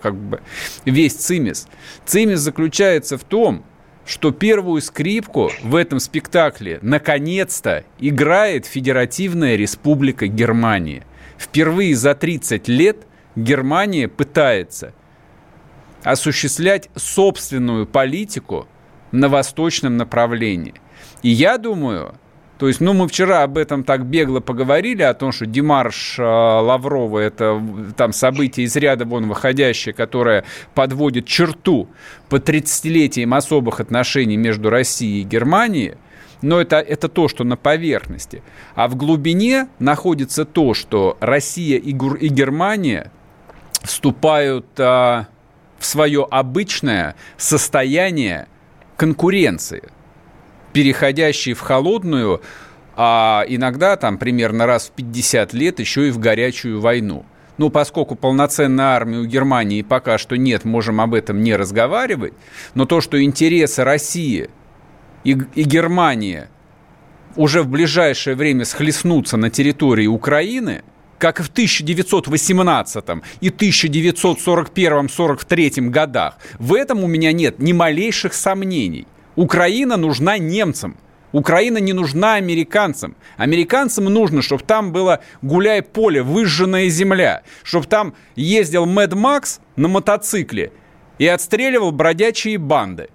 как 0.00 0.14
бы 0.14 0.40
весь 0.84 1.14
цимис. 1.14 1.66
Цимис 2.06 2.38
заключается 2.38 3.18
в 3.18 3.24
том, 3.24 3.64
что 4.06 4.30
первую 4.30 4.82
скрипку 4.82 5.50
в 5.64 5.74
этом 5.74 5.98
спектакле 5.98 6.78
наконец-то 6.80 7.82
играет 7.98 8.66
Федеративная 8.66 9.56
Республика 9.56 10.28
Германия. 10.28 11.04
Впервые 11.38 11.96
за 11.96 12.14
30 12.14 12.68
лет 12.68 12.98
Германия 13.36 14.08
пытается 14.08 14.92
осуществлять 16.02 16.90
собственную 16.94 17.86
политику 17.86 18.68
на 19.10 19.28
восточном 19.28 19.96
направлении. 19.96 20.74
И 21.22 21.30
я 21.30 21.58
думаю, 21.58 22.14
то 22.58 22.68
есть, 22.68 22.80
ну, 22.80 22.92
мы 22.92 23.08
вчера 23.08 23.42
об 23.42 23.58
этом 23.58 23.82
так 23.82 24.06
бегло 24.06 24.40
поговорили, 24.40 25.02
о 25.02 25.14
том, 25.14 25.32
что 25.32 25.46
Димарш 25.46 26.18
э, 26.18 26.22
Лаврова– 26.22 27.18
это 27.20 27.60
там 27.96 28.12
событие 28.12 28.66
из 28.66 28.76
ряда 28.76 29.04
вон 29.04 29.28
выходящее, 29.28 29.92
которое 29.92 30.44
подводит 30.74 31.26
черту 31.26 31.88
по 32.28 32.36
30-летиям 32.36 33.34
особых 33.34 33.80
отношений 33.80 34.36
между 34.36 34.70
Россией 34.70 35.22
и 35.22 35.24
Германией, 35.24 35.96
но 36.42 36.60
это, 36.60 36.76
это 36.76 37.08
то, 37.08 37.26
что 37.26 37.42
на 37.42 37.56
поверхности. 37.56 38.42
А 38.74 38.86
в 38.86 38.96
глубине 38.96 39.68
находится 39.78 40.44
то, 40.44 40.74
что 40.74 41.16
Россия 41.20 41.78
и, 41.78 41.92
Гур, 41.92 42.16
и 42.16 42.28
Германия 42.28 43.10
вступают 43.84 44.66
а, 44.78 45.28
в 45.78 45.86
свое 45.86 46.26
обычное 46.28 47.14
состояние 47.36 48.48
конкуренции, 48.96 49.84
переходящей 50.72 51.52
в 51.52 51.60
холодную, 51.60 52.42
а 52.96 53.44
иногда 53.46 53.96
там 53.96 54.18
примерно 54.18 54.66
раз 54.66 54.88
в 54.88 54.92
50 54.92 55.52
лет 55.52 55.78
еще 55.78 56.08
и 56.08 56.10
в 56.10 56.18
горячую 56.18 56.80
войну. 56.80 57.26
Ну, 57.56 57.70
поскольку 57.70 58.16
полноценной 58.16 58.84
армии 58.84 59.18
у 59.18 59.26
Германии 59.26 59.82
пока 59.82 60.18
что 60.18 60.36
нет, 60.36 60.64
можем 60.64 61.00
об 61.00 61.14
этом 61.14 61.42
не 61.42 61.54
разговаривать, 61.54 62.32
но 62.74 62.84
то, 62.84 63.00
что 63.00 63.22
интересы 63.22 63.84
России 63.84 64.50
и, 65.22 65.38
и 65.54 65.62
Германии 65.62 66.48
уже 67.36 67.62
в 67.62 67.68
ближайшее 67.68 68.34
время 68.34 68.64
схлестнутся 68.64 69.36
на 69.36 69.50
территории 69.50 70.06
Украины, 70.06 70.82
как 71.18 71.40
и 71.40 71.42
в 71.42 71.48
1918 71.48 73.04
и 73.40 73.48
1941-43 73.48 75.88
годах, 75.88 76.38
в 76.58 76.74
этом 76.74 77.02
у 77.04 77.06
меня 77.06 77.32
нет 77.32 77.58
ни 77.58 77.72
малейших 77.72 78.34
сомнений. 78.34 79.06
Украина 79.36 79.96
нужна 79.96 80.38
немцам. 80.38 80.96
Украина 81.32 81.78
не 81.78 81.92
нужна 81.92 82.34
американцам. 82.34 83.16
Американцам 83.36 84.04
нужно, 84.04 84.40
чтобы 84.40 84.62
там 84.62 84.92
было 84.92 85.18
гуляй-поле, 85.42 86.22
выжженная 86.22 86.88
земля, 86.88 87.42
чтобы 87.64 87.86
там 87.86 88.14
ездил 88.36 88.86
Мэд 88.86 89.14
Макс 89.14 89.58
на 89.74 89.88
мотоцикле 89.88 90.70
и 91.18 91.26
отстреливал 91.26 91.90
бродячие 91.90 92.58
банды 92.58 93.08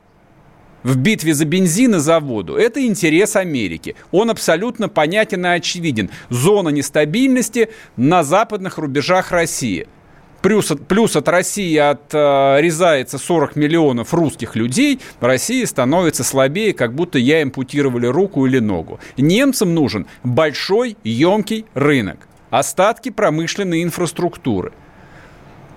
в 0.83 0.97
битве 0.97 1.33
за 1.33 1.45
бензин 1.45 1.95
и 1.95 1.99
за 1.99 2.19
воду. 2.19 2.55
Это 2.55 2.85
интерес 2.85 3.35
Америки. 3.35 3.95
Он 4.11 4.29
абсолютно 4.29 4.89
понятен 4.89 5.45
и 5.45 5.49
очевиден. 5.49 6.09
Зона 6.29 6.69
нестабильности 6.69 7.69
на 7.97 8.23
западных 8.23 8.77
рубежах 8.77 9.31
России– 9.31 9.87
плюс, 10.41 10.71
плюс 10.87 11.15
от 11.15 11.27
России 11.27 11.75
отрезается 11.77 13.17
40 13.17 13.55
миллионов 13.55 14.13
русских 14.13 14.55
людей, 14.55 14.99
Россия 15.19 15.65
становится 15.65 16.23
слабее, 16.23 16.73
как 16.73 16.93
будто 16.93 17.19
я 17.19 17.43
импутировали 17.43 18.07
руку 18.07 18.45
или 18.45 18.59
ногу. 18.59 18.99
Немцам 19.17 19.73
нужен 19.73 20.07
большой, 20.23 20.97
емкий 21.03 21.65
рынок, 21.73 22.27
остатки 22.49 23.09
промышленной 23.09 23.83
инфраструктуры. 23.83 24.73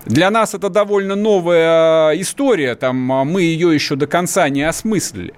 Для 0.05 0.29
нас 0.29 0.53
это 0.53 0.69
довольно 0.69 1.15
новая 1.15 2.09
а, 2.09 2.11
история, 2.15 2.75
там 2.75 3.11
а, 3.11 3.23
мы 3.23 3.43
ее 3.43 3.73
еще 3.73 3.95
до 3.95 4.07
конца 4.07 4.47
не 4.49 4.63
осмыслили. 4.63 5.33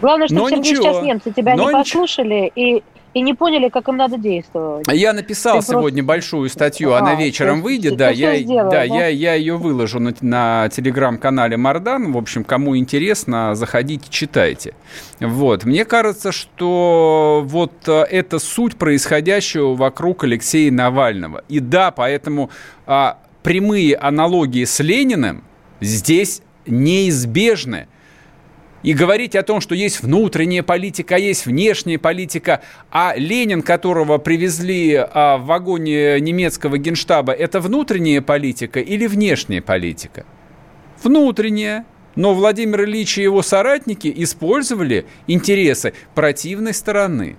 Главное, 0.00 0.28
что 0.28 0.48
Сергей, 0.48 0.76
сейчас 0.76 1.02
немцы 1.02 1.32
тебя 1.32 1.56
Но 1.56 1.70
не 1.70 1.72
послушали 1.72 2.52
и 2.54 2.82
и 3.14 3.20
не 3.20 3.34
поняли, 3.34 3.68
как 3.68 3.88
им 3.88 3.96
надо 3.96 4.18
действовать. 4.18 4.86
Я 4.92 5.12
написал 5.12 5.60
Ты 5.60 5.66
сегодня 5.66 6.02
просто... 6.02 6.02
большую 6.02 6.48
статью, 6.50 6.92
а, 6.92 6.98
она 6.98 7.14
вечером 7.14 7.62
выйдет, 7.62 7.96
да, 7.96 8.10
я, 8.10 8.36
сделал, 8.36 8.70
да, 8.70 8.78
да? 8.78 8.84
Я, 8.84 9.08
я 9.08 9.34
ее 9.34 9.56
выложу 9.56 9.98
на, 9.98 10.14
на 10.20 10.68
телеграм-канале 10.68 11.56
Мардан, 11.56 12.12
в 12.12 12.16
общем, 12.16 12.44
кому 12.44 12.76
интересно, 12.76 13.54
заходите, 13.54 14.04
читайте. 14.10 14.74
Вот, 15.20 15.64
мне 15.64 15.84
кажется, 15.84 16.32
что 16.32 17.42
вот 17.44 17.72
э, 17.88 18.02
это 18.02 18.38
суть 18.38 18.76
происходящего 18.76 19.74
вокруг 19.74 20.24
Алексея 20.24 20.70
Навального. 20.70 21.42
И 21.48 21.60
да, 21.60 21.90
поэтому 21.90 22.50
а, 22.86 23.18
прямые 23.42 23.96
аналогии 23.96 24.64
с 24.64 24.80
Лениным 24.80 25.44
здесь 25.80 26.42
неизбежны. 26.66 27.88
И 28.84 28.94
говорить 28.94 29.34
о 29.34 29.42
том, 29.42 29.60
что 29.60 29.74
есть 29.74 30.02
внутренняя 30.02 30.62
политика, 30.62 31.16
а 31.16 31.18
есть 31.18 31.46
внешняя 31.46 31.98
политика, 31.98 32.62
а 32.90 33.14
Ленин, 33.16 33.62
которого 33.62 34.18
привезли 34.18 34.94
а, 34.94 35.36
в 35.36 35.46
вагоне 35.46 36.20
немецкого 36.20 36.78
генштаба, 36.78 37.32
это 37.32 37.60
внутренняя 37.60 38.22
политика 38.22 38.78
или 38.78 39.08
внешняя 39.08 39.60
политика? 39.60 40.24
Внутренняя. 41.02 41.86
Но 42.14 42.34
Владимир 42.34 42.84
Ильич 42.84 43.18
и 43.18 43.22
его 43.22 43.42
соратники 43.42 44.12
использовали 44.16 45.06
интересы 45.28 45.92
противной 46.14 46.74
стороны. 46.74 47.36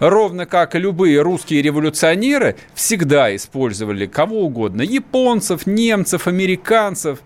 Ровно 0.00 0.46
как 0.46 0.74
и 0.74 0.78
любые 0.78 1.20
русские 1.20 1.60
революционеры 1.60 2.56
всегда 2.74 3.34
использовали 3.36 4.06
кого 4.06 4.44
угодно. 4.46 4.80
Японцев, 4.80 5.66
немцев, 5.66 6.26
американцев. 6.26 7.20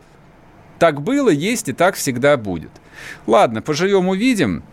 Так 0.80 1.00
было, 1.00 1.30
есть 1.30 1.68
и 1.68 1.72
так 1.72 1.94
всегда 1.94 2.36
будет. 2.36 2.70
Ладно, 3.26 3.62
поживем, 3.62 4.08
увидим. 4.08 4.64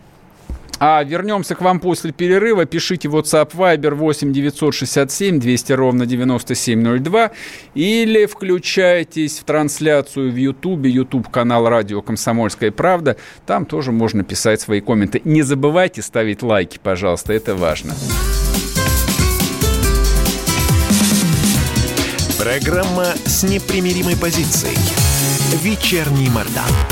А 0.84 1.04
вернемся 1.04 1.54
к 1.54 1.60
вам 1.60 1.78
после 1.78 2.10
перерыва. 2.10 2.64
Пишите 2.64 3.06
WhatsApp 3.06 3.52
Viber 3.54 3.94
8 3.94 4.32
967 4.32 5.38
200 5.38 5.72
ровно 5.74 6.06
9702 6.06 7.30
или 7.76 8.26
включайтесь 8.26 9.38
в 9.38 9.44
трансляцию 9.44 10.32
в 10.32 10.34
YouTube, 10.34 10.86
YouTube 10.86 11.30
канал 11.30 11.68
Радио 11.68 12.02
Комсомольская 12.02 12.72
правда. 12.72 13.16
Там 13.46 13.64
тоже 13.64 13.92
можно 13.92 14.24
писать 14.24 14.60
свои 14.60 14.80
комменты. 14.80 15.22
Не 15.22 15.42
забывайте 15.42 16.02
ставить 16.02 16.42
лайки, 16.42 16.80
пожалуйста, 16.82 17.32
это 17.32 17.54
важно. 17.54 17.94
Программа 22.40 23.04
с 23.24 23.44
непримиримой 23.44 24.16
позицией. 24.16 24.76
Вечерний 25.62 26.28
Мордан. 26.28 26.91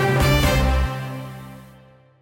Thank 0.00 0.24
you. 0.24 0.29